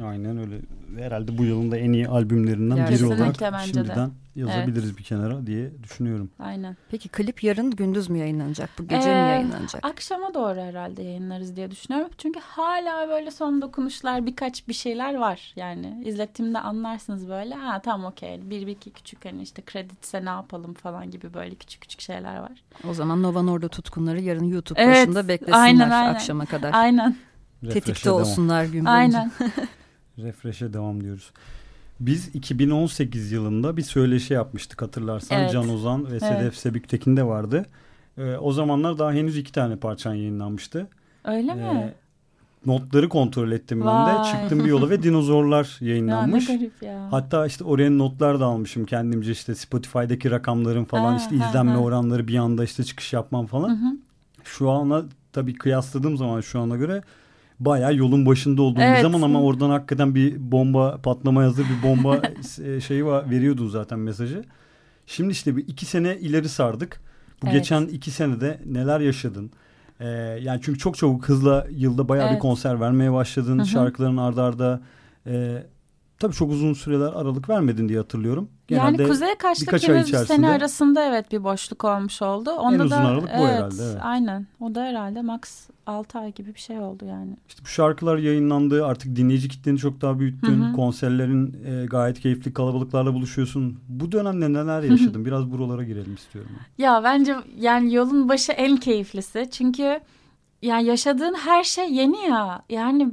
[0.04, 0.56] Aynen öyle.
[0.98, 4.12] Herhalde bu yılın da en iyi albümlerinden biri olarak şimdiden de.
[4.36, 4.98] yazabiliriz evet.
[4.98, 6.32] bir kenara diye düşünüyorum.
[6.40, 6.78] Aynen.
[6.92, 8.70] Peki klip yarın gündüz mü yayınlanacak?
[8.80, 9.86] Bu gece ee, mi yayınlanacak?
[9.86, 12.10] Akşama doğru herhalde yayınlarız diye düşünüyorum.
[12.18, 15.54] Çünkü hala böyle son dokunuşlar birkaç bir şeyler var.
[15.56, 17.56] Yani izlettiğimde anlarsınız böyle.
[17.56, 18.50] Ha tamam okey.
[18.50, 22.38] Bir, bir iki küçük hani işte kreditse ne yapalım falan gibi böyle küçük küçük şeyler
[22.38, 22.64] var.
[22.90, 26.14] O zaman Nova Norda tutkunları yarın YouTube evet, başında beklesinler aynen, aynen.
[26.14, 26.74] akşama kadar.
[26.74, 27.16] Aynen.
[27.70, 28.92] Tetikte olsunlar gün boyunca.
[28.92, 29.32] Aynen.
[30.22, 31.32] Refresh'e devam diyoruz.
[32.00, 35.42] Biz 2018 yılında bir söyleşi yapmıştık hatırlarsan.
[35.42, 35.52] Evet.
[35.52, 36.22] Can Ozan ve evet.
[36.22, 37.66] Sedef Sebüktekin de vardı.
[38.18, 40.88] Ee, o zamanlar daha henüz iki tane parçan yayınlanmıştı.
[41.26, 41.94] Öyle ee, mi?
[42.66, 44.14] Notları kontrol ettim Vay.
[44.16, 44.28] ben de.
[44.28, 46.50] Çıktım bir yola ve dinozorlar yayınlanmış.
[46.50, 47.08] Ya ne garip ya.
[47.12, 51.72] Hatta işte oraya notlar da almışım kendimce işte Spotify'daki rakamların falan ha, işte ha, izlenme
[51.72, 51.78] ha.
[51.78, 53.70] oranları bir anda işte çıkış yapmam falan.
[53.70, 53.98] Hı hı.
[54.44, 55.04] Şu ana
[55.34, 57.02] tabii kıyasladığım zaman şu ana göre
[57.66, 58.98] bayağı yolun başında olduğum evet.
[58.98, 62.22] bir zaman ama oradan hakikaten bir bomba patlama hazır bir bomba
[62.64, 64.44] e, şeyi var, veriyordu zaten mesajı.
[65.06, 67.02] Şimdi işte bir iki sene ileri sardık.
[67.44, 67.54] Bu evet.
[67.54, 69.52] geçen iki senede neler yaşadın?
[70.00, 70.08] Ee,
[70.42, 72.36] yani çünkü çok çabuk hızla yılda bayağı evet.
[72.36, 73.58] bir konser vermeye başladın.
[73.58, 73.66] Hı-hı.
[73.66, 74.82] Şarkıların ardarda arda,
[75.28, 75.64] e,
[76.22, 78.50] Tabii çok uzun süreler aralık vermedin diye hatırlıyorum.
[78.72, 82.52] Genelde yani Kuzey Kaç'ta ikimiz sene arasında evet bir boşluk olmuş oldu.
[82.52, 83.84] Onda en uzun da, aralık evet, bu herhalde.
[83.84, 83.98] Evet.
[84.02, 84.48] Aynen.
[84.60, 87.38] O da herhalde max 6 ay gibi bir şey oldu yani.
[87.50, 88.86] İşte bu şarkılar yayınlandı.
[88.86, 90.64] Artık dinleyici kitleni çok daha büyüttün.
[90.64, 90.74] Hı hı.
[90.74, 93.80] Konserlerin e, gayet keyifli kalabalıklarla buluşuyorsun.
[93.90, 95.26] Bu dönemde neler yaşadın?
[95.26, 96.52] Biraz buralara girelim istiyorum.
[96.78, 99.48] Ya bence yani yolun başı en keyiflisi.
[99.52, 100.00] Çünkü
[100.62, 102.62] yani yaşadığın her şey yeni ya.
[102.70, 103.12] Yani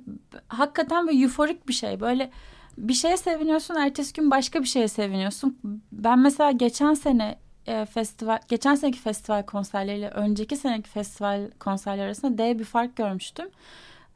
[0.49, 2.01] hakikaten böyle euforik bir şey.
[2.01, 2.31] Böyle
[2.79, 5.59] bir şeye seviniyorsun ertesi gün başka bir şeye seviniyorsun.
[5.93, 12.39] Ben mesela geçen sene e, festival geçen seneki festival konserleriyle önceki seneki festival konserleri arasında
[12.39, 13.49] dev bir fark görmüştüm.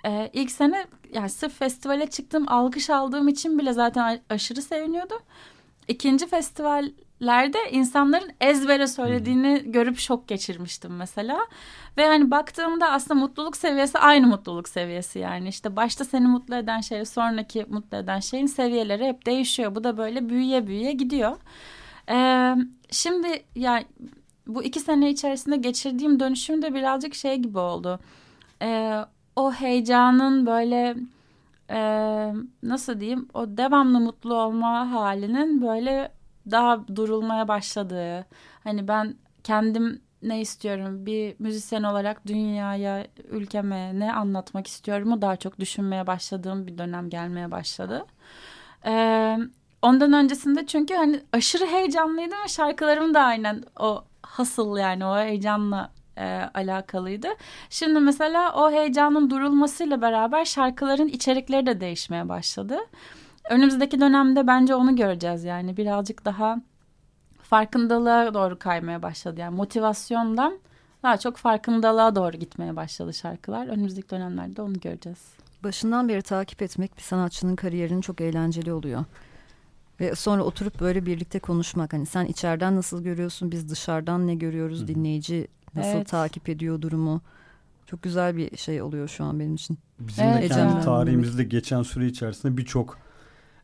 [0.06, 5.18] E, ilk sene yani sırf festivale çıktım alkış aldığım için bile zaten aşırı seviniyordum.
[5.88, 6.26] İkinci
[7.22, 11.46] festivallerde insanların ezbere söylediğini görüp şok geçirmiştim mesela.
[11.96, 15.48] Ve hani baktığımda aslında mutluluk seviyesi aynı mutluluk seviyesi yani.
[15.48, 19.74] işte başta seni mutlu eden şey sonraki mutlu eden şeyin seviyeleri hep değişiyor.
[19.74, 21.36] Bu da böyle büyüye büyüye gidiyor.
[22.10, 22.54] Ee,
[22.90, 23.86] şimdi yani
[24.46, 28.00] bu iki sene içerisinde geçirdiğim dönüşüm de birazcık şey gibi oldu.
[28.62, 29.00] Ee,
[29.36, 30.96] o heyecanın böyle
[31.70, 31.80] e,
[32.62, 38.26] nasıl diyeyim o devamlı mutlu olma halinin böyle daha durulmaya başladığı.
[38.64, 45.60] Hani ben kendim ne istiyorum bir müzisyen olarak dünyaya ülkeme ne anlatmak istiyorumu daha çok
[45.60, 48.06] düşünmeye başladığım bir dönem gelmeye başladı.
[48.86, 49.38] Ee,
[49.82, 55.90] ondan öncesinde çünkü hani aşırı heyecanlıydım ve şarkılarım da aynen o hasıl yani o heyecanla
[56.16, 56.24] e,
[56.54, 57.28] alakalıydı.
[57.70, 62.78] Şimdi mesela o heyecanın durulmasıyla beraber şarkıların içerikleri de değişmeye başladı.
[63.50, 66.60] Önümüzdeki dönemde bence onu göreceğiz yani birazcık daha
[67.42, 69.40] farkındalığa doğru kaymaya başladı.
[69.40, 70.58] Yani motivasyondan
[71.02, 73.66] daha çok farkındalığa doğru gitmeye başladı şarkılar.
[73.66, 75.18] Önümüzdeki dönemlerde onu göreceğiz.
[75.64, 79.04] Başından beri takip etmek bir sanatçının kariyerinin çok eğlenceli oluyor.
[80.00, 81.92] Ve sonra oturup böyle birlikte konuşmak.
[81.92, 86.08] Hani sen içeriden nasıl görüyorsun, biz dışarıdan ne görüyoruz, dinleyici nasıl evet.
[86.08, 87.20] takip ediyor durumu.
[87.86, 89.78] Çok güzel bir şey oluyor şu an benim için.
[89.98, 92.98] Bizim evet, de kendi tarihimizde geçen süre içerisinde birçok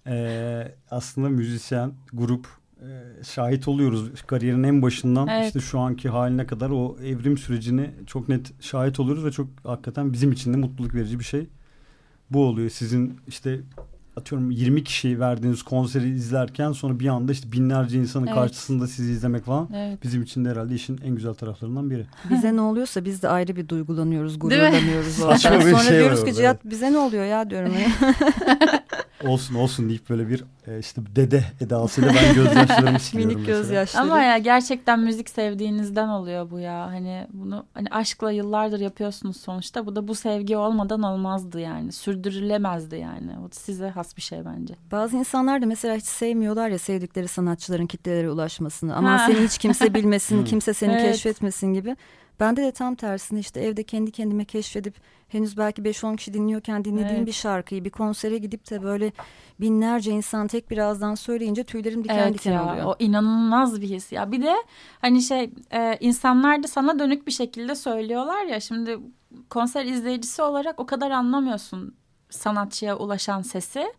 [0.09, 2.47] e, aslında müzisyen, grup
[2.81, 2.89] e,
[3.25, 4.23] şahit oluyoruz.
[4.27, 5.47] Kariyerin en başından evet.
[5.47, 10.13] işte şu anki haline kadar o evrim sürecini çok net şahit oluyoruz ve çok hakikaten
[10.13, 11.47] bizim için de mutluluk verici bir şey.
[12.31, 12.71] Bu oluyor.
[12.71, 13.61] Sizin işte
[14.17, 18.35] atıyorum 20 kişi verdiğiniz konseri izlerken sonra bir anda işte binlerce insanın evet.
[18.35, 20.03] karşısında sizi izlemek falan evet.
[20.03, 22.07] bizim için de herhalde işin en güzel taraflarından biri.
[22.31, 25.13] Bize ne oluyorsa biz de ayrı bir duygulanıyoruz, gururlanıyoruz.
[25.43, 27.73] sonra şey diyoruz ki Cihat bize ne oluyor ya diyorum.
[29.25, 34.03] olsun olsun deyip böyle bir e, işte dede edasıyla ben gözyaşlarımı siliyorum Minik gözyaşları.
[34.03, 36.87] Ama ya gerçekten müzik sevdiğinizden oluyor bu ya.
[36.87, 39.87] Hani bunu hani aşkla yıllardır yapıyorsunuz sonuçta.
[39.87, 41.93] Bu da bu sevgi olmadan olmazdı yani.
[41.93, 43.33] Sürdürülemezdi yani.
[43.47, 44.75] O size has bir şey bence.
[44.93, 48.97] Bazı insanlar da mesela hiç sevmiyorlar ya sevdikleri sanatçıların kitlelere ulaşmasını.
[48.97, 51.13] Ama seni hiç kimse bilmesin, kimse seni evet.
[51.13, 51.97] keşfetmesin gibi.
[52.41, 54.95] Bende de tam tersine işte evde kendi kendime keşfedip
[55.29, 57.27] henüz belki 5-10 kişi dinliyorken dinlediğim evet.
[57.27, 59.13] bir şarkıyı bir konsere gidip de böyle
[59.61, 62.87] binlerce insan tek birazdan söyleyince tüylerim diken evet diken ya, oluyor.
[62.87, 64.33] O inanılmaz bir his ya.
[64.33, 64.57] Bir de
[65.01, 68.99] hani şey e, insanlar da sana dönük bir şekilde söylüyorlar ya şimdi
[69.51, 71.95] konser izleyicisi olarak o kadar anlamıyorsun
[72.31, 73.93] sanatçıya ulaşan sesi.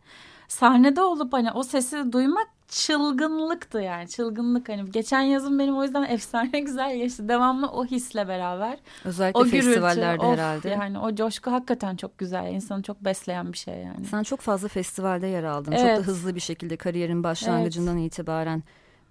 [0.48, 6.04] Sahnede olup hani o sesi duymak çılgınlıktı yani çılgınlık hani geçen yazın benim o yüzden
[6.10, 11.52] efsane güzel geçti devamlı o hisle beraber özellikle o festivallerde gürültü, herhalde yani o coşku
[11.52, 15.72] hakikaten çok güzel insanı çok besleyen bir şey yani sen çok fazla festivalde yer aldın
[15.72, 15.98] evet.
[15.98, 18.08] çok da hızlı bir şekilde kariyerin başlangıcından evet.
[18.08, 18.64] itibaren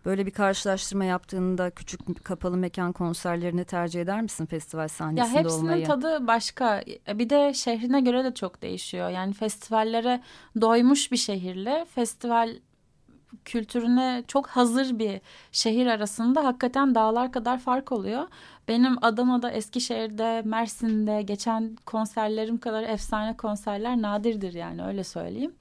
[0.05, 5.37] Böyle bir karşılaştırma yaptığında küçük kapalı mekan konserlerini tercih eder misin festival sahnesinde olmayı?
[5.37, 5.87] Ya hepsinin olmayı?
[5.87, 6.83] tadı başka.
[7.15, 9.09] Bir de şehrine göre de çok değişiyor.
[9.11, 10.23] Yani festivallere
[10.61, 12.57] doymuş bir şehirle festival
[13.45, 15.21] kültürüne çok hazır bir
[15.53, 18.29] şehir arasında hakikaten dağlar kadar fark oluyor.
[18.69, 25.55] Benim Adana'da, Eskişehir'de, Mersin'de geçen konserlerim kadar efsane konserler nadirdir yani öyle söyleyeyim.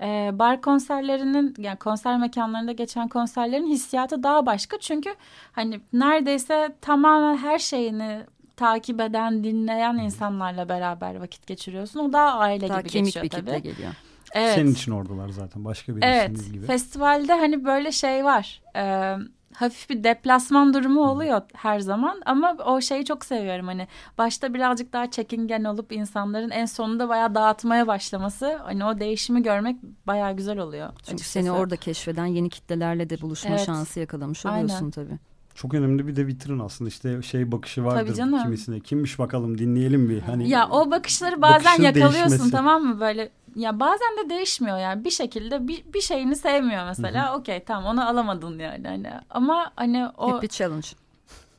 [0.00, 4.78] Ee, bar konserlerinin yani konser mekanlarında geçen konserlerin hissiyatı daha başka.
[4.78, 5.14] Çünkü
[5.52, 8.20] hani neredeyse tamamen her şeyini
[8.56, 12.00] takip eden, dinleyen insanlarla beraber vakit geçiriyorsun.
[12.00, 13.44] O daha aile daha gibi geçiyor tabii.
[13.44, 13.92] Kemik bir kitle geliyor.
[14.36, 14.54] Evet.
[14.54, 16.52] Senin için oradalar zaten başka birisiniz evet.
[16.52, 16.66] gibi.
[16.66, 18.62] Festivalde hani böyle şey var.
[18.76, 19.14] E,
[19.56, 24.92] hafif bir deplasman durumu oluyor her zaman ama o şeyi çok seviyorum hani başta birazcık
[24.92, 30.58] daha çekingen olup insanların en sonunda bayağı dağıtmaya başlaması hani o değişimi görmek bayağı güzel
[30.58, 30.88] oluyor.
[30.88, 31.30] Çünkü açıkçası.
[31.30, 33.66] seni orada keşfeden yeni kitlelerle de buluşma evet.
[33.66, 34.90] şansı yakalamış oluyorsun Aynen.
[34.90, 35.18] tabii.
[35.54, 38.80] çok önemli bir de vitrin aslında işte şey bakışı vardır kimisine.
[38.80, 40.20] Kimmiş bakalım dinleyelim bir.
[40.20, 42.50] Hani ya o bakışları bazen yakalıyorsun değişmesi.
[42.50, 47.36] tamam mı böyle ya bazen de değişmiyor yani bir şekilde bir, bir şeyini sevmiyor mesela.
[47.38, 50.88] Okey tamam onu alamadın yani hani ama hani o Hep bir challenge.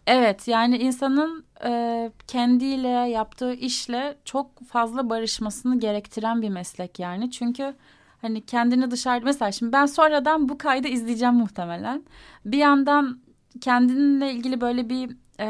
[0.07, 7.31] Evet yani insanın e, kendiyle yaptığı işle çok fazla barışmasını gerektiren bir meslek yani.
[7.31, 7.73] Çünkü
[8.21, 12.03] hani kendini dışarıda mesela şimdi ben sonradan bu kaydı izleyeceğim muhtemelen.
[12.45, 13.19] Bir yandan
[13.61, 15.45] kendinle ilgili böyle bir e,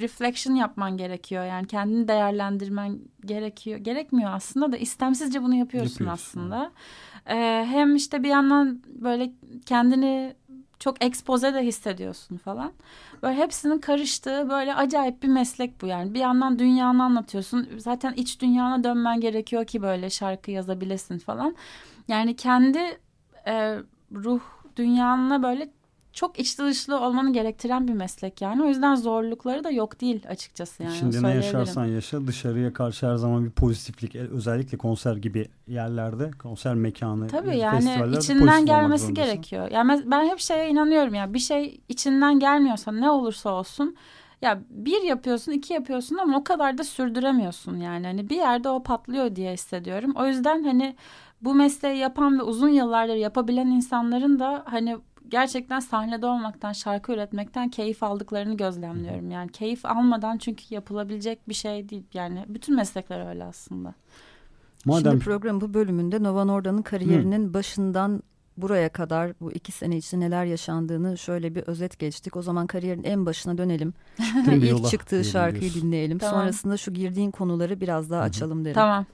[0.00, 1.44] reflection yapman gerekiyor.
[1.44, 3.78] Yani kendini değerlendirmen gerekiyor.
[3.78, 6.40] Gerekmiyor aslında da istemsizce bunu yapıyorsun, yapıyorsun.
[6.40, 6.72] aslında.
[7.26, 9.32] E, hem işte bir yandan böyle
[9.66, 10.34] kendini
[10.78, 12.72] çok ekspoze de hissediyorsun falan.
[13.22, 16.14] Böyle hepsinin karıştığı böyle acayip bir meslek bu yani.
[16.14, 17.68] Bir yandan dünyanı anlatıyorsun.
[17.76, 21.56] Zaten iç dünyana dönmen gerekiyor ki böyle şarkı yazabilesin falan.
[22.08, 22.98] Yani kendi
[23.46, 23.78] e,
[24.12, 24.40] ruh
[24.76, 25.70] dünyanına böyle
[26.12, 28.62] çok içli dışlı olmanı gerektiren bir meslek yani.
[28.62, 30.96] O yüzden zorlukları da yok değil açıkçası yani.
[30.96, 36.74] Şimdi ne yaşarsan yaşa dışarıya karşı her zaman bir pozitiflik özellikle konser gibi yerlerde konser
[36.74, 39.70] mekanı Tabii yani içinden gelmesi gerekiyor.
[39.70, 43.96] Yani ben hep şeye inanıyorum ya bir şey içinden gelmiyorsa ne olursa olsun
[44.42, 48.06] ya bir yapıyorsun iki yapıyorsun ama o kadar da sürdüremiyorsun yani.
[48.06, 50.12] Hani bir yerde o patlıyor diye hissediyorum.
[50.16, 50.96] O yüzden hani
[51.40, 54.96] bu mesleği yapan ve uzun yıllardır yapabilen insanların da hani
[55.32, 59.30] gerçekten sahnede olmaktan, şarkı üretmekten keyif aldıklarını gözlemliyorum.
[59.30, 62.04] Yani keyif almadan çünkü yapılabilecek bir şey değil.
[62.14, 63.94] Yani bütün meslekler öyle aslında.
[64.84, 65.12] Madem...
[65.12, 67.54] Şimdi programın bu bölümünde Nova Norda'nın kariyerinin Hı.
[67.54, 68.22] başından
[68.56, 72.36] buraya kadar bu iki sene içinde neler yaşandığını şöyle bir özet geçtik.
[72.36, 73.94] O zaman kariyerin en başına dönelim.
[74.52, 76.18] İlk çıktığı şarkıyı dinleyelim.
[76.18, 76.40] Tamam.
[76.40, 78.28] Sonrasında şu girdiğin konuları biraz daha Hı -hı.
[78.28, 78.74] açalım derim.
[78.74, 79.06] Tamam.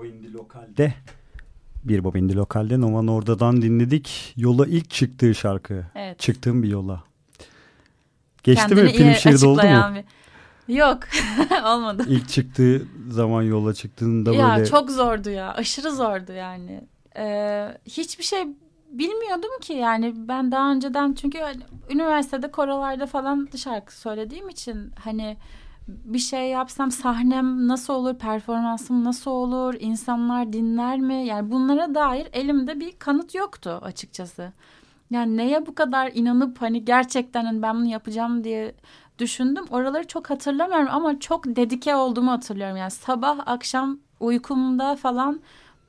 [0.00, 0.94] Bobindi Lokal'de
[1.84, 4.34] bir Bobindi Lokal'de Nova Norda'dan dinledik.
[4.36, 5.84] Yola ilk çıktığı şarkı.
[5.94, 6.18] Evet.
[6.18, 7.02] Çıktığım bir yola.
[8.42, 8.92] Geçti Kendini mi?
[8.92, 9.94] Film şiirde oldu mu?
[10.68, 10.74] Bir...
[10.74, 10.98] Yok
[11.64, 12.04] olmadı.
[12.08, 14.60] İlk çıktığı zaman yola çıktığında ya, böyle.
[14.60, 16.84] Ya çok zordu ya aşırı zordu yani.
[17.16, 18.46] Ee, hiçbir şey
[18.90, 25.36] bilmiyordum ki yani ben daha önceden çünkü hani üniversitede korolarda falan şarkı söylediğim için hani
[26.04, 31.26] bir şey yapsam sahnem nasıl olur, performansım nasıl olur, insanlar dinler mi?
[31.26, 34.52] Yani bunlara dair elimde bir kanıt yoktu açıkçası.
[35.10, 38.74] Yani neye bu kadar inanıp hani gerçekten hani ben bunu yapacağım diye
[39.18, 39.64] düşündüm.
[39.70, 42.76] Oraları çok hatırlamıyorum ama çok dedike olduğumu hatırlıyorum.
[42.76, 45.40] Yani sabah akşam uykumda falan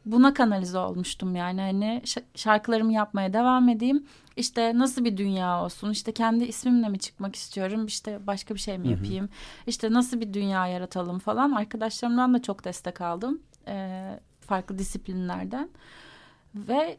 [0.06, 2.02] buna kanalize olmuştum yani hani
[2.36, 7.86] şarkılarımı yapmaya devam edeyim işte nasıl bir dünya olsun işte kendi ismimle mi çıkmak istiyorum
[7.86, 9.34] işte başka bir şey mi yapayım hı hı.
[9.68, 14.06] işte nasıl bir dünya yaratalım falan arkadaşlarımdan da çok destek aldım e,
[14.42, 15.70] farklı disiplinlerden
[16.56, 16.98] ve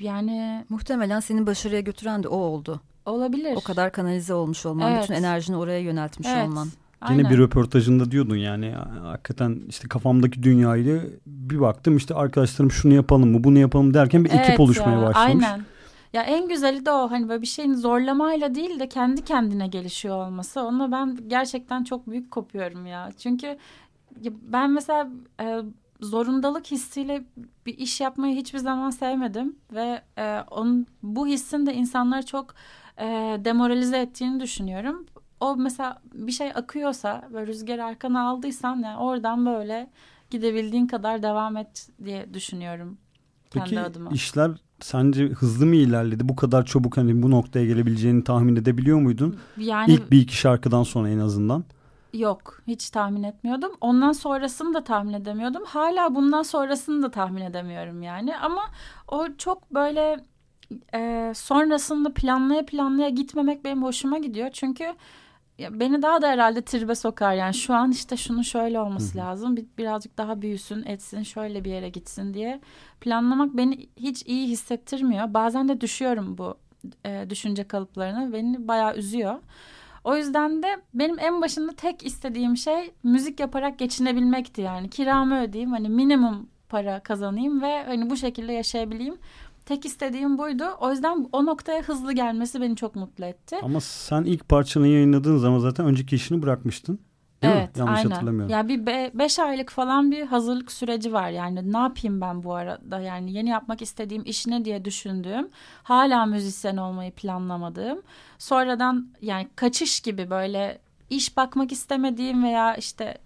[0.00, 5.02] yani muhtemelen senin başarıya götüren de o oldu olabilir o kadar kanalize olmuş olman evet.
[5.02, 6.48] bütün enerjini oraya yöneltmiş evet.
[6.48, 6.68] olman
[7.00, 7.18] Aynen.
[7.18, 13.30] Yine bir röportajında diyordun yani hakikaten işte kafamdaki dünyayı bir baktım işte arkadaşlarım şunu yapalım
[13.30, 15.44] mı bunu yapalım derken bir evet ekip oluşmaya ya, başlamış.
[15.44, 15.64] Aynen.
[16.12, 20.26] Ya en güzeli de o hani böyle bir şeyin zorlamayla değil de kendi kendine gelişiyor
[20.26, 20.60] olması.
[20.60, 23.10] Onunla ben gerçekten çok büyük kopuyorum ya.
[23.18, 23.58] Çünkü
[24.42, 25.08] ben mesela
[25.40, 25.58] e,
[26.00, 27.24] zorundalık hissiyle
[27.66, 32.54] bir iş yapmayı hiçbir zaman sevmedim ve e, onun bu hissin de insanları çok
[32.98, 33.06] e,
[33.44, 35.06] demoralize ettiğini düşünüyorum
[35.40, 39.90] o mesela bir şey akıyorsa ve rüzgar arkana aldıysan yani oradan böyle
[40.30, 42.98] gidebildiğin kadar devam et diye düşünüyorum
[43.50, 44.10] kendi Peki, adıma.
[44.10, 44.50] işler
[44.80, 46.28] sence hızlı mı ilerledi?
[46.28, 49.36] Bu kadar çabuk hani bu noktaya gelebileceğini tahmin edebiliyor muydun?
[49.56, 51.64] Yani ilk bir iki şarkıdan sonra en azından.
[52.12, 53.72] Yok hiç tahmin etmiyordum.
[53.80, 55.62] Ondan sonrasını da tahmin edemiyordum.
[55.66, 58.36] Hala bundan sonrasını da tahmin edemiyorum yani.
[58.36, 58.62] Ama
[59.08, 60.24] o çok böyle
[60.94, 64.50] e, sonrasında planlaya planlaya gitmemek benim hoşuma gidiyor.
[64.52, 64.84] Çünkü
[65.58, 67.34] ya beni daha da herhalde tribe sokar.
[67.34, 69.26] Yani şu an işte şunun şöyle olması Hı-hı.
[69.26, 69.56] lazım.
[69.56, 72.60] Bir, birazcık daha büyüsün etsin şöyle bir yere gitsin diye
[73.00, 75.34] planlamak beni hiç iyi hissettirmiyor.
[75.34, 76.56] Bazen de düşüyorum bu
[77.06, 78.32] e, düşünce kalıplarına.
[78.32, 79.38] Beni bayağı üzüyor.
[80.04, 84.90] O yüzden de benim en başında tek istediğim şey müzik yaparak geçinebilmekti yani.
[84.90, 89.16] Kiramı ödeyeyim hani minimum para kazanayım ve hani bu şekilde yaşayabileyim
[89.68, 90.64] Tek istediğim buydu.
[90.80, 93.56] O yüzden o noktaya hızlı gelmesi beni çok mutlu etti.
[93.62, 96.98] Ama sen ilk parçanı yayınladığın zaman zaten önceki işini bırakmıştın.
[97.42, 97.80] Değil evet, mi?
[97.80, 98.10] Yanlış aynen.
[98.10, 98.50] hatırlamıyorum.
[98.50, 101.30] Ya bir be, beş aylık falan bir hazırlık süreci var.
[101.30, 103.00] Yani ne yapayım ben bu arada?
[103.00, 105.48] Yani yeni yapmak istediğim iş ne diye düşündüğüm,
[105.82, 108.02] hala müzisyen olmayı planlamadığım,
[108.38, 110.78] sonradan yani kaçış gibi böyle
[111.10, 113.18] iş bakmak istemediğim veya işte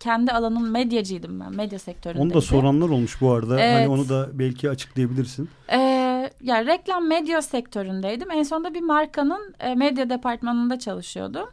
[0.00, 1.52] kendi alanın medyacıydım ben.
[1.52, 2.22] Medya sektöründe.
[2.22, 3.52] Onu da soranlar olmuş bu arada.
[3.52, 3.74] Hani evet.
[3.74, 5.48] Hani onu da belki açıklayabilirsin.
[5.72, 8.30] Ee, yani reklam medya sektöründeydim.
[8.30, 11.48] En sonunda bir markanın e, medya departmanında çalışıyordum.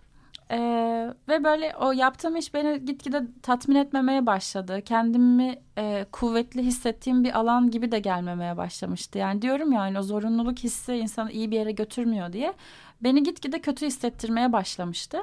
[0.51, 4.81] Ee, ve böyle o yaptığım iş beni gitgide tatmin etmemeye başladı.
[4.85, 9.17] Kendimi e, kuvvetli hissettiğim bir alan gibi de gelmemeye başlamıştı.
[9.17, 12.53] Yani diyorum ya yani o zorunluluk hissi insanı iyi bir yere götürmüyor diye.
[13.01, 15.17] Beni gitgide kötü hissettirmeye başlamıştı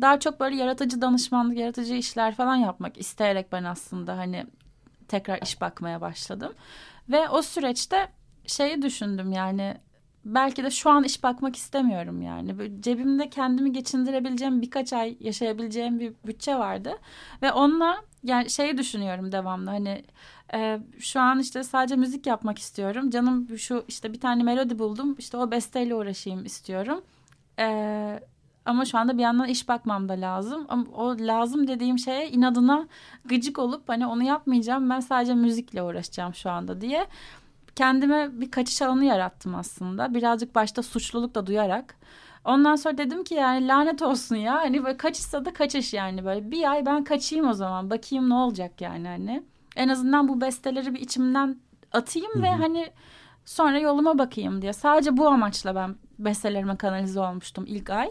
[0.00, 4.46] daha çok böyle yaratıcı danışmanlık, yaratıcı işler falan yapmak isteyerek ben aslında hani
[5.08, 6.52] tekrar iş bakmaya başladım.
[7.08, 8.08] Ve o süreçte
[8.46, 9.76] şeyi düşündüm yani
[10.24, 12.58] belki de şu an iş bakmak istemiyorum yani.
[12.58, 16.98] Böyle cebimde kendimi geçindirebileceğim birkaç ay yaşayabileceğim bir bütçe vardı.
[17.42, 20.04] Ve onunla yani şeyi düşünüyorum devamlı hani
[20.54, 23.10] e, şu an işte sadece müzik yapmak istiyorum.
[23.10, 27.02] Canım şu işte bir tane melodi buldum işte o besteyle uğraşayım istiyorum.
[27.58, 28.20] E,
[28.66, 30.66] ama şu anda bir yandan iş bakmam da lazım.
[30.68, 32.86] Ama o lazım dediğim şeye inadına
[33.24, 34.90] gıcık olup hani onu yapmayacağım.
[34.90, 37.06] Ben sadece müzikle uğraşacağım şu anda diye.
[37.76, 40.14] Kendime bir kaçış alanı yarattım aslında.
[40.14, 41.94] Birazcık başta suçluluk da duyarak.
[42.44, 44.54] Ondan sonra dedim ki yani lanet olsun ya.
[44.54, 46.50] Hani böyle kaçışsa da kaçış yani böyle.
[46.50, 47.90] Bir ay ben kaçayım o zaman.
[47.90, 49.42] Bakayım ne olacak yani hani.
[49.76, 51.56] En azından bu besteleri bir içimden
[51.92, 52.42] atayım Hı-hı.
[52.42, 52.90] ve hani
[53.44, 54.72] sonra yoluma bakayım diye.
[54.72, 58.10] Sadece bu amaçla ben bestelerime kanalize olmuştum ilk ay.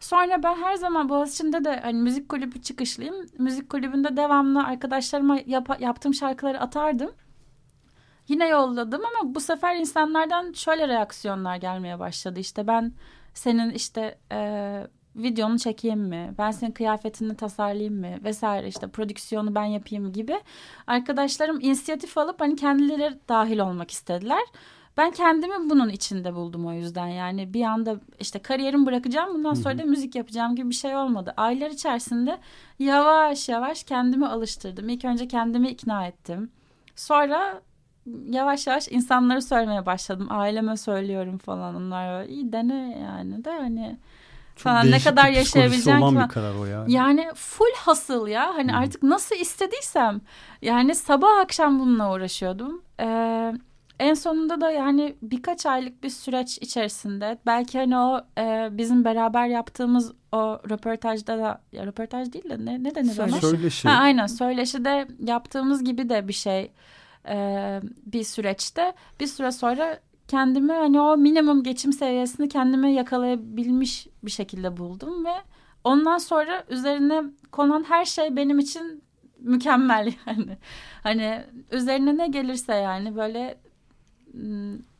[0.00, 3.26] Sonra ben her zaman Boğaziçi'nde de hani müzik kulübü çıkışlıyım.
[3.38, 7.10] Müzik kulübünde devamlı arkadaşlarıma yap yaptığım şarkıları atardım.
[8.28, 12.40] Yine yolladım ama bu sefer insanlardan şöyle reaksiyonlar gelmeye başladı.
[12.40, 12.92] İşte ben
[13.34, 14.86] senin işte e,
[15.16, 16.34] videonu çekeyim mi?
[16.38, 18.24] Ben senin kıyafetini tasarlayayım mı?
[18.24, 20.40] Vesaire işte prodüksiyonu ben yapayım gibi.
[20.86, 24.42] Arkadaşlarım inisiyatif alıp hani kendileri dahil olmak istediler.
[24.96, 27.06] Ben kendimi bunun içinde buldum o yüzden.
[27.06, 31.34] Yani bir anda işte kariyerimi bırakacağım bundan sonra da müzik yapacağım gibi bir şey olmadı.
[31.36, 32.38] Aylar içerisinde
[32.78, 34.88] yavaş yavaş kendimi alıştırdım.
[34.88, 36.50] İlk önce kendimi ikna ettim.
[36.96, 37.60] Sonra
[38.30, 40.26] yavaş yavaş insanları söylemeye başladım.
[40.30, 41.74] Aileme söylüyorum falan.
[41.74, 43.98] Onlar iyi dene yani de hani
[44.56, 46.92] Çok falan ne kadar yaşayabileceğim olan bir karar o yani.
[46.92, 48.54] Yani full hasıl ya.
[48.54, 48.78] Hani hmm.
[48.78, 50.20] artık nasıl istediysem
[50.62, 52.82] yani sabah akşam bununla uğraşıyordum.
[53.00, 53.52] Ee,
[54.00, 59.46] en sonunda da yani birkaç aylık bir süreç içerisinde belki hani o e, bizim beraber
[59.46, 63.34] yaptığımız o röportajda da ya röportaj değil de ne, ne denir söyleşi.
[63.34, 63.40] ona?
[63.40, 63.88] Söyleşi.
[63.88, 66.72] Ha, aynen söyleşide yaptığımız gibi de bir şey
[67.28, 74.30] e, bir süreçte bir süre sonra kendimi hani o minimum geçim seviyesini kendime yakalayabilmiş bir
[74.30, 75.34] şekilde buldum ve
[75.84, 77.22] ondan sonra üzerine
[77.52, 79.04] konan her şey benim için
[79.38, 80.58] mükemmel yani.
[81.02, 83.58] Hani üzerine ne gelirse yani böyle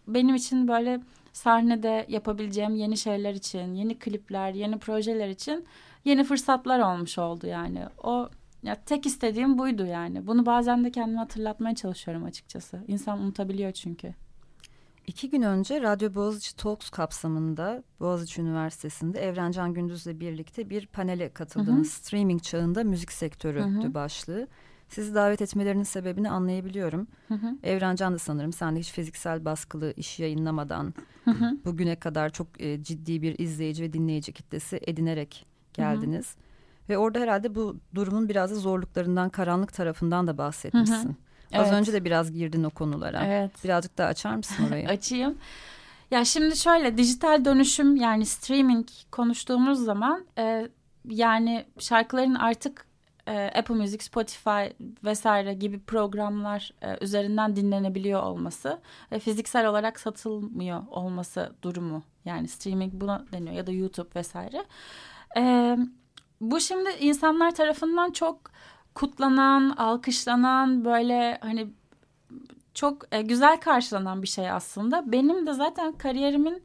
[0.08, 1.00] benim için böyle
[1.32, 5.66] sahnede yapabileceğim yeni şeyler için, yeni klipler, yeni projeler için
[6.04, 7.82] yeni fırsatlar olmuş oldu yani.
[8.02, 8.28] O
[8.62, 10.26] ya tek istediğim buydu yani.
[10.26, 12.84] Bunu bazen de kendime hatırlatmaya çalışıyorum açıkçası.
[12.88, 14.14] İnsan unutabiliyor çünkü.
[15.06, 21.90] İki gün önce Radyo Boğaziçi Talks kapsamında Boğaziçi Üniversitesi'nde Evrencan Gündüz'le birlikte bir panele katıldığınız
[21.90, 23.94] streaming çağında müzik sektörü hı hı.
[23.94, 24.48] başlığı.
[24.88, 27.06] Sizi davet etmelerinin sebebini anlayabiliyorum.
[27.28, 27.56] Hı hı.
[27.62, 31.56] Evrencan da sanırım sen de hiç fiziksel baskılı iş yayınlamadan hı hı.
[31.64, 36.36] bugüne kadar çok e, ciddi bir izleyici ve dinleyici kitlesi edinerek geldiniz.
[36.36, 36.46] Hı hı.
[36.88, 40.96] Ve orada herhalde bu durumun biraz da zorluklarından, karanlık tarafından da bahsetmişsin.
[40.96, 41.14] Hı hı.
[41.52, 41.66] Evet.
[41.66, 43.24] Az önce de biraz girdin o konulara.
[43.26, 43.64] Evet.
[43.64, 44.88] Birazcık daha açar mısın orayı?
[44.88, 45.38] Açayım.
[46.10, 50.68] Ya şimdi şöyle dijital dönüşüm yani streaming konuştuğumuz zaman e,
[51.08, 52.86] yani şarkıların artık
[53.26, 58.80] e, Apple Music, Spotify vesaire gibi programlar e, üzerinden dinlenebiliyor olması
[59.12, 62.02] ve fiziksel olarak satılmıyor olması durumu.
[62.24, 64.64] Yani streaming buna deniyor ya da YouTube vesaire.
[65.36, 65.76] E,
[66.40, 68.38] bu şimdi insanlar tarafından çok
[68.94, 71.68] kutlanan, alkışlanan böyle hani
[72.74, 75.12] çok güzel karşılanan bir şey aslında.
[75.12, 76.62] Benim de zaten kariyerimin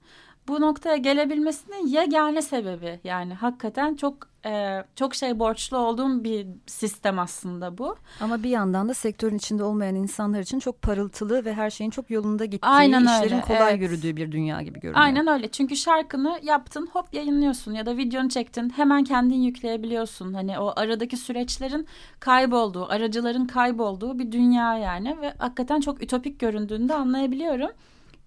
[0.47, 7.19] bu noktaya gelebilmesinin yegane sebebi yani hakikaten çok e, çok şey borçlu olduğum bir sistem
[7.19, 7.95] aslında bu.
[8.19, 12.11] Ama bir yandan da sektörün içinde olmayan insanlar için çok parıltılı ve her şeyin çok
[12.11, 13.81] yolunda gittiği, Aynen işlerin öyle, kolay evet.
[13.81, 15.05] yürüdüğü bir dünya gibi görünüyor.
[15.05, 15.47] Aynen öyle.
[15.51, 20.33] Çünkü şarkını yaptın, hop yayınlıyorsun ya da videonu çektin, hemen kendin yükleyebiliyorsun.
[20.33, 21.87] Hani o aradaki süreçlerin
[22.19, 27.71] kaybolduğu, aracıların kaybolduğu bir dünya yani ve hakikaten çok ütopik göründüğünü de anlayabiliyorum.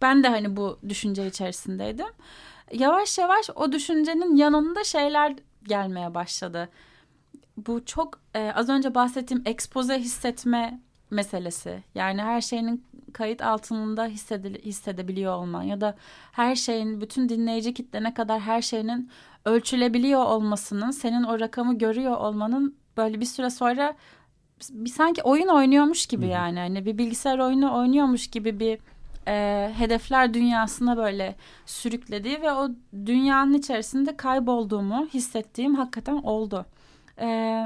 [0.03, 2.07] Ben de hani bu düşünce içerisindeydim.
[2.73, 5.35] Yavaş yavaş o düşüncenin yanında şeyler
[5.65, 6.69] gelmeye başladı.
[7.57, 11.83] Bu çok e, az önce bahsettiğim ekspoze hissetme meselesi.
[11.95, 15.97] Yani her şeyin kayıt altında hissedil hissedebiliyor olman ya da
[16.33, 19.11] her şeyin bütün dinleyici kitlene kadar her şeyin
[19.45, 23.95] ölçülebiliyor olmasının senin o rakamı görüyor olmanın böyle bir süre sonra
[24.71, 28.79] bir sanki oyun oynuyormuş gibi yani hani bir bilgisayar oyunu oynuyormuş gibi bir
[29.29, 32.69] e, hedefler dünyasına böyle sürüklediği ve o
[33.07, 36.67] dünyanın içerisinde kaybolduğumu hissettiğim hakikaten oldu.
[37.21, 37.61] E,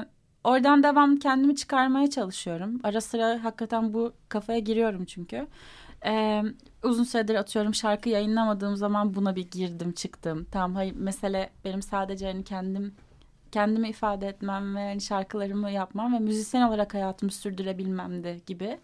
[0.45, 2.81] oradan devam kendimi çıkarmaya çalışıyorum.
[2.83, 5.47] Ara sıra hakikaten bu kafaya giriyorum çünkü.
[6.07, 6.43] E,
[6.83, 10.47] uzun süredir atıyorum şarkı yayınlamadığım zaman buna bir girdim çıktım.
[10.53, 12.95] Tamam hayır mesele benim sadece hani kendim
[13.53, 18.79] kendimi ifade etmem ve hani şarkılarımı yapmam ve müzisyen olarak hayatımı sürdürebilmemdi gibi.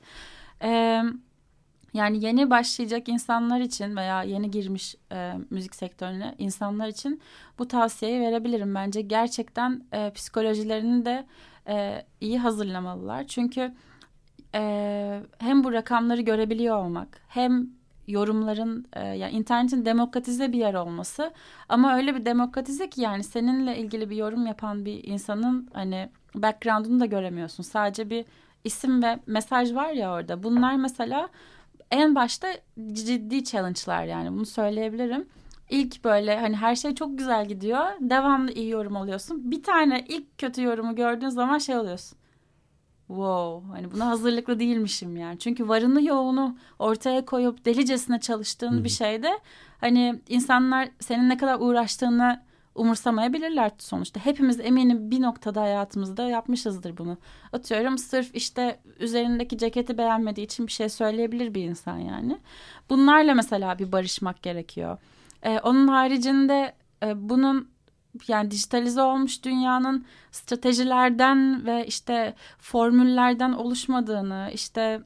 [1.94, 7.20] Yani yeni başlayacak insanlar için veya yeni girmiş e, müzik sektörüne insanlar için
[7.58, 8.74] bu tavsiyeyi verebilirim.
[8.74, 11.26] Bence gerçekten e, psikolojilerini de
[11.68, 13.26] e, iyi hazırlamalılar.
[13.26, 13.74] Çünkü
[14.54, 17.70] e, hem bu rakamları görebiliyor olmak hem
[18.08, 21.32] yorumların e, yani internetin demokratize bir yer olması
[21.68, 27.00] ama öyle bir demokratize ki yani seninle ilgili bir yorum yapan bir insanın hani background'unu
[27.00, 27.62] da göremiyorsun.
[27.62, 28.24] Sadece bir
[28.64, 30.42] isim ve mesaj var ya orada.
[30.42, 31.28] Bunlar mesela
[31.90, 32.48] en başta
[32.92, 35.28] ciddi challenge'lar yani bunu söyleyebilirim.
[35.70, 37.86] İlk böyle hani her şey çok güzel gidiyor.
[38.00, 39.50] Devamlı iyi yorum alıyorsun.
[39.50, 42.18] Bir tane ilk kötü yorumu gördüğün zaman şey oluyorsun.
[43.06, 45.38] Wow hani buna hazırlıklı değilmişim yani.
[45.38, 48.84] Çünkü varını yoğunu ortaya koyup delicesine çalıştığın Hı-hı.
[48.84, 49.38] bir şeyde
[49.80, 52.42] hani insanlar senin ne kadar uğraştığını
[52.74, 54.20] umursamayabilirler sonuçta.
[54.20, 57.18] Hepimiz eminim bir noktada hayatımızda yapmışızdır bunu.
[57.52, 62.38] Atıyorum sırf işte üzerindeki ceketi beğenmediği için bir şey söyleyebilir bir insan yani.
[62.90, 64.98] Bunlarla mesela bir barışmak gerekiyor.
[65.42, 67.74] Ee, onun haricinde e, bunun
[68.28, 75.00] yani dijitalize olmuş dünyanın stratejilerden ve işte formüllerden oluşmadığını işte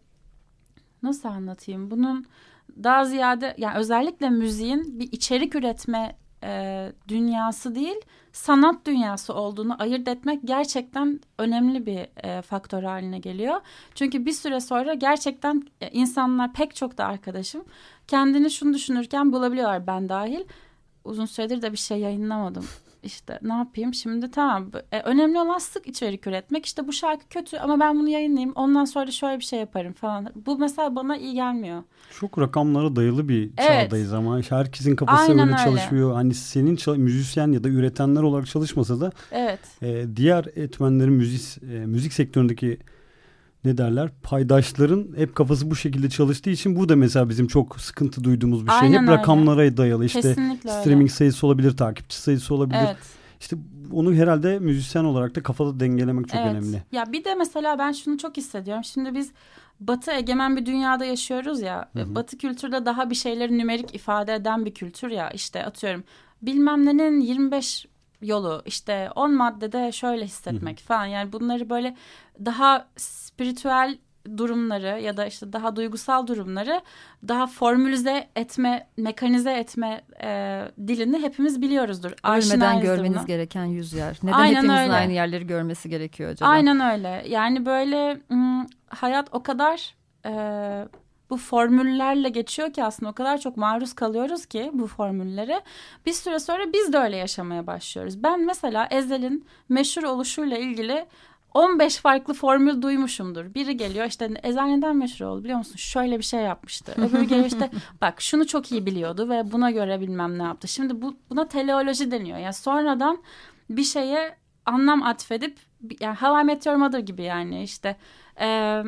[1.03, 2.27] nasıl anlatayım bunun
[2.83, 7.97] daha ziyade yani özellikle müziğin bir içerik üretme e, dünyası değil
[8.33, 13.61] sanat dünyası olduğunu ayırt etmek gerçekten önemli bir e, faktör haline geliyor.
[13.95, 17.65] Çünkü bir süre sonra gerçekten e, insanlar pek çok da arkadaşım
[18.09, 20.45] kendini şunu düşünürken bulabiliyorlar ben dahil.
[21.05, 22.65] Uzun süredir de bir şey yayınlamadım
[23.03, 27.57] işte ne yapayım şimdi tamam e, önemli olan sık içerik üretmek işte bu şarkı kötü
[27.57, 31.35] ama ben bunu yayınlayayım ondan sonra şöyle bir şey yaparım falan bu mesela bana iyi
[31.35, 31.83] gelmiyor.
[32.21, 33.91] Çok rakamlara dayalı bir evet.
[33.91, 36.15] çağdayız ama herkesin kafası Aynen öyle, öyle çalışmıyor.
[36.15, 39.61] Hani senin müzisyen ya da üretenler olarak çalışmasa da evet.
[39.83, 42.79] e, diğer etmenlerin müzik e, müzik sektöründeki
[43.69, 48.25] ne derler paydaşların hep kafası bu şekilde çalıştığı için bu da mesela bizim çok sıkıntı
[48.25, 48.79] duyduğumuz bir şey.
[48.79, 49.19] Aynen hep öyle.
[49.21, 51.09] rakamlara dayalı işte Kesinlikle streaming öyle.
[51.09, 52.79] sayısı olabilir, takipçi sayısı olabilir.
[52.87, 52.97] Evet.
[53.41, 53.57] İşte
[53.93, 56.51] onu herhalde müzisyen olarak da kafada dengelemek çok evet.
[56.51, 56.83] önemli.
[56.93, 58.85] Ya bir de mesela ben şunu çok hissediyorum.
[58.85, 59.33] Şimdi biz
[59.81, 61.89] Batı egemen bir dünyada yaşıyoruz ya.
[61.93, 62.15] Hı hı.
[62.15, 65.31] Batı kültürde daha bir şeyleri nümerik ifade eden bir kültür ya.
[65.31, 66.05] İşte atıyorum
[66.43, 67.87] bilmem nenin 25
[68.23, 71.07] yolu işte 10 maddede şöyle hissetmek hı falan.
[71.07, 71.97] Yani bunları böyle
[72.45, 73.99] daha spiritüel
[74.37, 76.81] durumları ya da işte daha duygusal durumları
[77.29, 82.13] daha formülize etme, mekanize etme e, dilini hepimiz biliyoruzdur.
[82.25, 83.27] Ölmeden görmeniz buna.
[83.27, 84.19] gereken yüz yer.
[84.23, 84.93] Neden Aynen hepimizin öyle.
[84.93, 86.51] aynı yerleri görmesi gerekiyor acaba?
[86.51, 87.25] Aynen öyle.
[87.29, 88.21] Yani böyle
[88.89, 89.95] hayat o kadar
[90.27, 90.33] e,
[91.31, 95.63] bu formüllerle geçiyor ki aslında o kadar çok maruz kalıyoruz ki bu formüllere.
[96.07, 98.23] Bir süre sonra biz de öyle yaşamaya başlıyoruz.
[98.23, 101.07] Ben mesela Ezel'in meşhur oluşuyla ilgili
[101.55, 103.55] 15 farklı formül duymuşumdur.
[103.55, 105.77] Biri geliyor işte Ezel neden meşhur oldu biliyor musun?
[105.77, 106.95] Şöyle bir şey yapmıştı.
[106.97, 107.71] Öbürü geliyor işte
[108.01, 110.69] bak şunu çok iyi biliyordu ve buna göre bilmem ne yaptı.
[110.69, 112.39] Şimdi bu buna teleoloji deniyor.
[112.39, 113.23] Yani sonradan
[113.71, 115.59] bir şeye anlam atfedip
[116.01, 117.97] yani How I Met Your Mother gibi yani işte
[118.41, 118.83] e,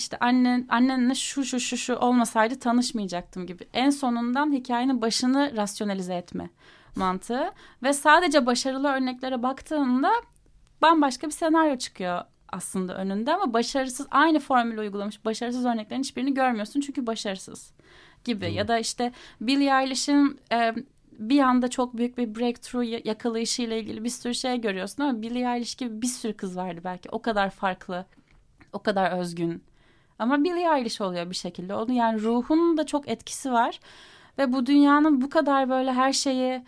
[0.00, 3.68] işte annen annenle şu şu şu şu olmasaydı tanışmayacaktım gibi.
[3.72, 6.50] En sonundan hikayenin başını rasyonalize etme
[6.96, 10.10] mantığı ve sadece başarılı örneklere baktığında
[10.82, 12.22] bambaşka bir senaryo çıkıyor
[12.52, 17.72] aslında önünde ama başarısız aynı formülü uygulamış başarısız örneklerin hiçbirini görmüyorsun çünkü başarısız
[18.24, 18.54] gibi hmm.
[18.54, 20.74] ya da işte Billie Eilish'in e,
[21.12, 25.74] bir anda çok büyük bir breakthrough yakalayışıyla ilgili bir sürü şey görüyorsun ama Billie Eilish
[25.74, 28.06] gibi bir sürü kız vardı belki o kadar farklı
[28.72, 29.62] o kadar özgün
[30.20, 33.80] ama Billie Eilish oluyor bir şekilde onu yani ruhunun da çok etkisi var
[34.38, 36.62] ve bu dünyanın bu kadar böyle her şeyi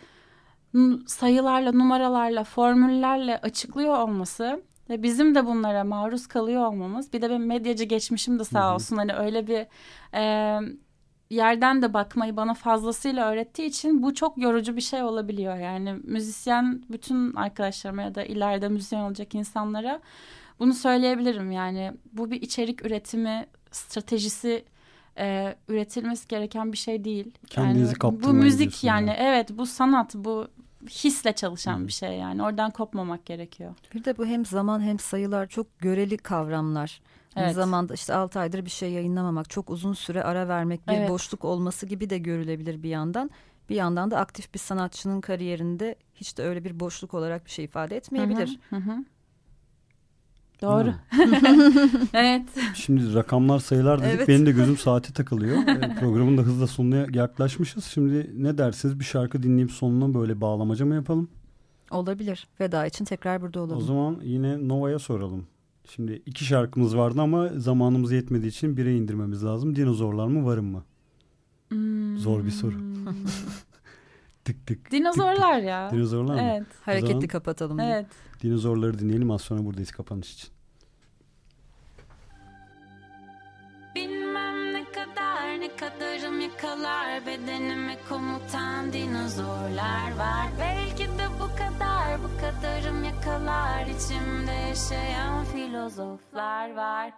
[1.07, 7.13] sayılarla, numaralarla, formüllerle açıklıyor olması ve bizim de bunlara maruz kalıyor olmamız.
[7.13, 9.65] Bir de benim medyacı geçmişim de sağ olsun hani öyle bir
[10.13, 10.59] e,
[11.29, 15.55] yerden de bakmayı bana fazlasıyla öğrettiği için bu çok yorucu bir şey olabiliyor.
[15.57, 20.01] Yani müzisyen bütün arkadaşlarıma ya da ileride müzisyen olacak insanlara
[20.59, 21.51] bunu söyleyebilirim.
[21.51, 24.65] Yani bu bir içerik üretimi stratejisi
[25.17, 27.31] e, üretilmesi gereken bir şey değil.
[27.49, 29.15] Kendinizi yani, Bu müzik yani ya.
[29.19, 30.47] evet bu sanat bu
[30.89, 31.87] hisle çalışan Hı.
[31.87, 32.43] bir şey yani.
[32.43, 33.75] Oradan kopmamak gerekiyor.
[33.93, 37.01] Bir de bu hem zaman hem sayılar çok göreli kavramlar.
[37.35, 37.45] Evet.
[37.45, 41.09] Aynı zamanda işte 6 aydır bir şey yayınlamamak, çok uzun süre ara vermek, bir evet.
[41.09, 43.29] boşluk olması gibi de görülebilir bir yandan.
[43.69, 47.65] Bir yandan da aktif bir sanatçının kariyerinde hiç de öyle bir boşluk olarak bir şey
[47.65, 48.59] ifade etmeyebilir.
[48.69, 48.91] Hı hı.
[48.91, 48.97] hı.
[50.63, 50.93] Doğru.
[52.13, 52.41] evet.
[52.75, 54.15] Şimdi rakamlar sayılar dedik.
[54.15, 54.27] Evet.
[54.27, 55.67] Benim de gözüm saate takılıyor.
[55.67, 57.85] E, programın da hızla sonuna yaklaşmışız.
[57.85, 61.29] Şimdi ne dersiniz bir şarkı dinleyip sonuna böyle bağlamaca mı yapalım?
[61.91, 62.47] Olabilir.
[62.59, 63.77] Veda için tekrar burada olalım.
[63.77, 65.47] O zaman yine Nova'ya soralım.
[65.89, 69.75] Şimdi iki şarkımız vardı ama zamanımız yetmediği için bire indirmemiz lazım.
[69.75, 70.83] Dinozorlar mı varım mı?
[71.69, 72.17] Hmm.
[72.17, 72.75] Zor bir soru.
[74.45, 74.91] tık tık.
[74.91, 75.91] Dinozorlar tık, ya.
[75.91, 76.41] Dinozorlar mı?
[76.41, 76.67] Evet.
[76.81, 77.79] Hareketli kapatalım.
[77.79, 78.05] Evet.
[78.43, 80.49] Dinozorları dinleyelim az sonra buradayız kapanış için.
[83.95, 92.41] Bilmem ne kadar ne kadarım yakalar bedenimi komutan dinozorlar var Belki de bu kadar bu
[92.41, 97.13] kadarım yakalar içimde yaşayan filozoflar var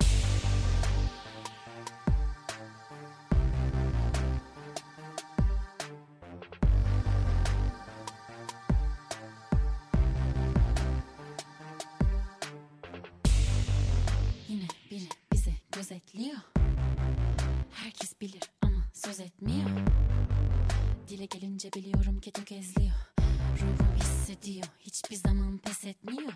[22.19, 22.93] ki tökezliyor
[23.61, 24.67] Ruhum hissediyor.
[24.79, 26.33] Hiçbir zaman pes etmiyor.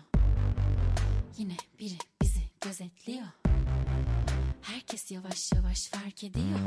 [1.38, 3.26] Yine biri bizi gözetliyor.
[4.62, 6.58] Herkes yavaş yavaş fark ediyor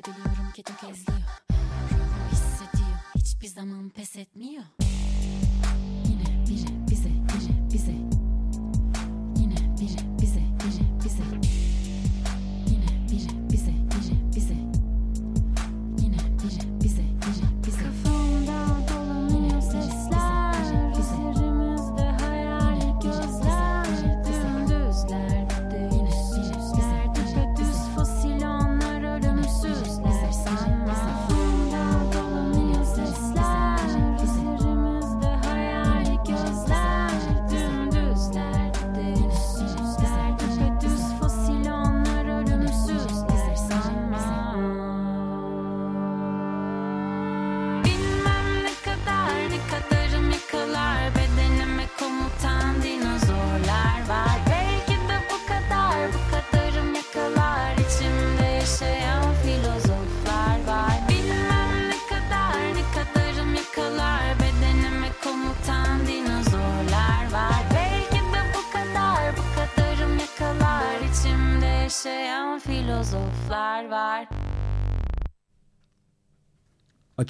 [0.00, 1.20] gelince biliyorum ki tökezliyor
[1.90, 2.98] Ruhum hissediyor.
[3.14, 4.62] Hiçbir zaman pes etmiyor.
[6.04, 8.09] Yine biri bize biri bize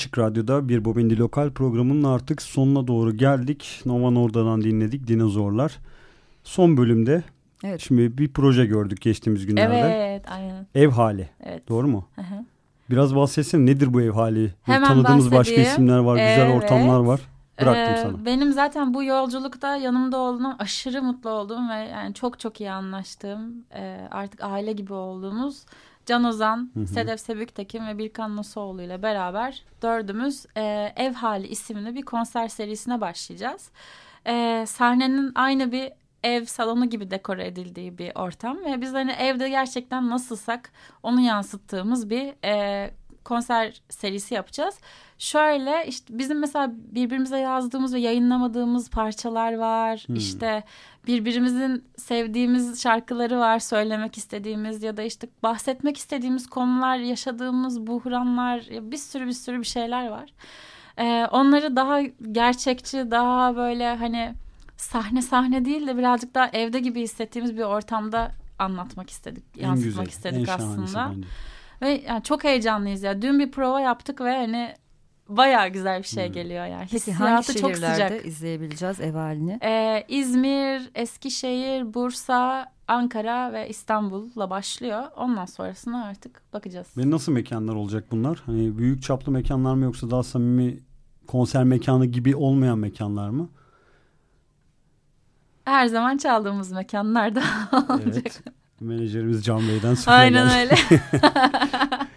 [0.01, 3.83] Açık Radyo'da bir Bobendi Lokal programının artık sonuna doğru geldik.
[3.87, 5.79] Nova Norda'dan dinledik Dinozorlar.
[6.45, 7.23] Son bölümde
[7.65, 7.81] Evet.
[7.81, 9.77] şimdi bir proje gördük geçtiğimiz günlerde.
[9.77, 10.67] Evet aynen.
[10.75, 11.31] Ev hali.
[11.41, 11.69] Evet.
[11.69, 12.09] Doğru mu?
[12.15, 12.45] Hı hı.
[12.91, 14.55] Biraz bahsetsene nedir bu ev hali?
[14.63, 15.71] Hemen Tanıdığımız başka bahsedeyim.
[15.71, 16.63] isimler var, güzel Evet.
[16.65, 17.21] ortamlar var.
[17.61, 18.25] Bıraktım Ee, sana.
[18.25, 23.65] Benim zaten bu yolculukta yanımda olduğum aşırı mutlu olduğum ve yani çok çok iyi anlaştığım
[23.75, 25.65] e, artık aile gibi olduğumuz
[26.11, 26.87] Can Ozan, Hı hı.
[26.87, 33.01] Sedef Sebüktekin ve Birkan Nusoğlu ile beraber dördümüz e, Ev Hali isimli bir konser serisine
[33.01, 33.71] başlayacağız.
[34.27, 35.93] E, sahnenin aynı bir
[36.23, 42.11] ev salonu gibi dekore edildiği bir ortam ve biz hani evde gerçekten nasılsak onu yansıttığımız
[42.11, 42.91] bir e,
[43.25, 44.79] konser serisi yapacağız.
[45.19, 50.05] Şöyle işte bizim mesela birbirimize yazdığımız ve yayınlamadığımız parçalar var.
[50.07, 50.17] Hmm.
[50.17, 50.65] İşte
[51.07, 58.97] birbirimizin sevdiğimiz şarkıları var, söylemek istediğimiz ya da işte bahsetmek istediğimiz konular, yaşadığımız buhranlar, bir
[58.97, 60.31] sürü bir sürü bir şeyler var.
[60.99, 62.01] Ee, onları daha
[62.33, 64.35] gerçekçi, daha böyle hani
[64.77, 70.07] sahne sahne değil de birazcık daha evde gibi hissettiğimiz bir ortamda anlatmak istedik, en yansıtmak
[70.07, 71.13] güzel, en istedik şahanesi aslında.
[71.17, 71.29] bence.
[71.83, 73.23] Ve yani çok heyecanlıyız ya.
[73.23, 74.75] Dün bir prova yaptık ve hani
[75.37, 76.33] bayağı güzel bir şey Hmm.
[76.35, 76.87] geliyor yani.
[76.91, 78.27] Peki hangi çok sıcak.
[78.27, 79.59] izleyebileceğiz ev halini?
[79.63, 85.03] Ee, İzmir, Eskişehir, Bursa, Ankara ve İstanbul'la başlıyor.
[85.17, 86.87] Ondan sonrasına artık bakacağız.
[86.97, 88.43] Ve nasıl mekanlar olacak bunlar?
[88.47, 90.79] Hani büyük çaplı mekanlar mı yoksa daha samimi
[91.27, 93.49] konser mekanı gibi olmayan mekanlar mı?
[95.65, 97.43] Her zaman çaldığımız mekanlarda
[97.89, 98.13] olacak.
[98.15, 98.43] Evet.
[98.81, 100.59] Menajerimiz Can Bey'den süper Aynen geldi.
[100.61, 101.01] öyle.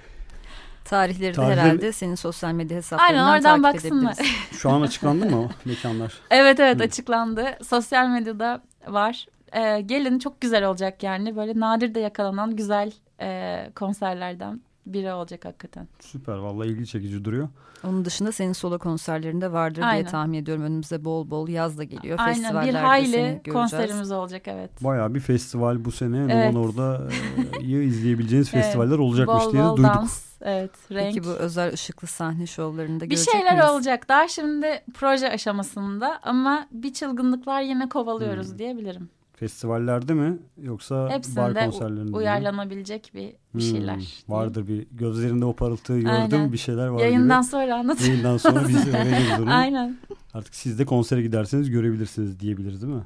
[0.85, 4.13] Tarihleri de Tarihleri- herhalde senin sosyal medya hesaplarından Aynen oradan takip baksınlar.
[4.13, 4.35] edebiliriz.
[4.59, 6.13] Şu an açıklandı mı o mekanlar?
[6.31, 6.83] Evet evet Hı.
[6.83, 7.45] açıklandı.
[7.63, 9.25] Sosyal medyada var.
[9.53, 11.35] Ee, gelin çok güzel olacak yani.
[11.35, 15.87] Böyle nadir de yakalanan güzel e, konserlerden biri olacak hakikaten.
[15.99, 17.47] Süper vallahi ilgi çekici duruyor.
[17.83, 20.03] Onun dışında senin solo konserlerinde vardır Aynen.
[20.03, 20.63] diye tahmin ediyorum.
[20.63, 22.17] Önümüze bol bol yaz da geliyor.
[22.21, 24.71] Aynen Festivallerde bir hayli konserimiz olacak evet.
[24.83, 26.27] Bayağı bir festival bu sene.
[26.33, 26.55] Evet.
[26.55, 27.07] Orada
[27.59, 28.63] e, iyi izleyebileceğiniz Evet.
[28.65, 29.93] festivaller olacakmış bol diye de bol duyduk.
[29.95, 31.15] dans, evet renk.
[31.15, 33.69] Peki bu özel ışıklı sahne şovlarında bir görecek şeyler miyiz?
[33.71, 34.09] olacak.
[34.09, 38.57] Daha şimdi proje aşamasında ama bir çılgınlıklar yine kovalıyoruz Hmm.
[38.59, 39.09] diyebilirim.
[39.35, 42.15] Festivallerde mi yoksa bar Hepsinde konserlerinde mi?
[42.17, 43.95] uyarlanabilecek bir, bir Hmm, şeyler.
[43.99, 44.11] diyeyim.
[44.27, 46.53] Vardır bir gözlerinde o parıltıyı gördüm Aynen.
[46.53, 47.51] bir şeyler var Yayından gibi.
[47.51, 48.09] sonra anlatırım.
[48.11, 49.53] Yayından sonra biz öğreniriz onu.
[49.53, 49.97] Aynen.
[50.33, 53.03] Artık siz de konsere giderseniz görebilirsiniz diyebiliriz değil mi?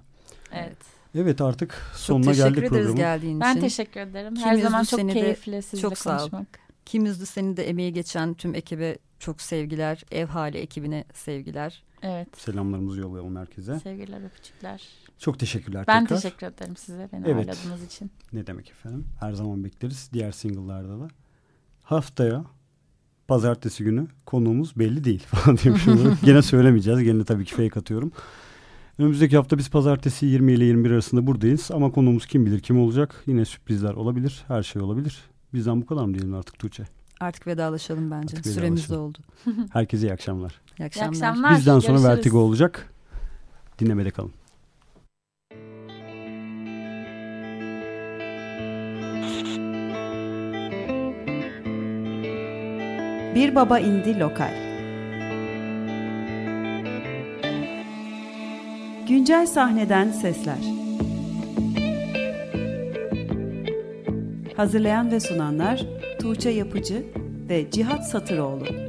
[0.53, 0.77] Evet.
[1.15, 2.95] Evet artık Çok sonuna teşekkür geldik ederiz programın.
[2.95, 3.61] geldiğin Ben için.
[3.61, 4.33] teşekkür ederim.
[4.35, 6.19] Kim Her zaman çok seni de keyifli sizle çok sağ ol.
[6.19, 6.47] konuşmak.
[6.85, 10.03] Kim üzdü seni de emeği geçen tüm ekibe çok sevgiler.
[10.11, 11.83] Ev hali ekibine sevgiler.
[12.01, 12.37] Evet.
[12.37, 13.79] Selamlarımızı yollayalım herkese.
[13.79, 14.83] Sevgiler, öpücükler.
[15.19, 16.21] Çok teşekkürler Ben tekrar.
[16.21, 17.49] teşekkür ederim size beni Evet.
[17.49, 18.11] ağırladığınız için.
[18.33, 19.05] Ne demek efendim?
[19.19, 20.09] Her zaman bekleriz.
[20.13, 21.07] Diğer single'larda da.
[21.83, 22.45] Haftaya
[23.27, 26.17] pazartesi günü konuğumuz belli değil falan diyormuşum.
[26.23, 26.99] Gene söylemeyeceğiz.
[27.03, 28.11] Gene tabii ki fake atıyorum.
[28.99, 31.69] Önümüzdeki hafta biz pazartesi 20 ile 21 arasında buradayız.
[31.73, 33.23] Ama konuğumuz kim bilir kim olacak?
[33.27, 34.43] Yine sürprizler olabilir.
[34.47, 35.17] Her şey olabilir.
[35.53, 36.83] Bizden bu kadar mı diyelim artık Tuğçe?
[37.19, 38.37] Artık vedalaşalım bence.
[38.37, 39.17] Artık Süremiz oldu.
[39.73, 40.61] Herkese iyi akşamlar.
[40.79, 41.13] İyi akşamlar.
[41.13, 41.57] İyi akşamlar.
[41.57, 42.01] Bizden Görüşürüz.
[42.01, 42.93] sonra Vertigo olacak.
[43.79, 44.31] Dinlemede kalın.
[53.35, 54.53] Bir Baba indi Lokal
[59.07, 60.57] Güncel sahneden sesler
[64.57, 65.85] Hazırlayan ve sunanlar
[66.19, 67.05] Tuğçe Yapıcı
[67.49, 68.86] ve Cihat Satıroğlu.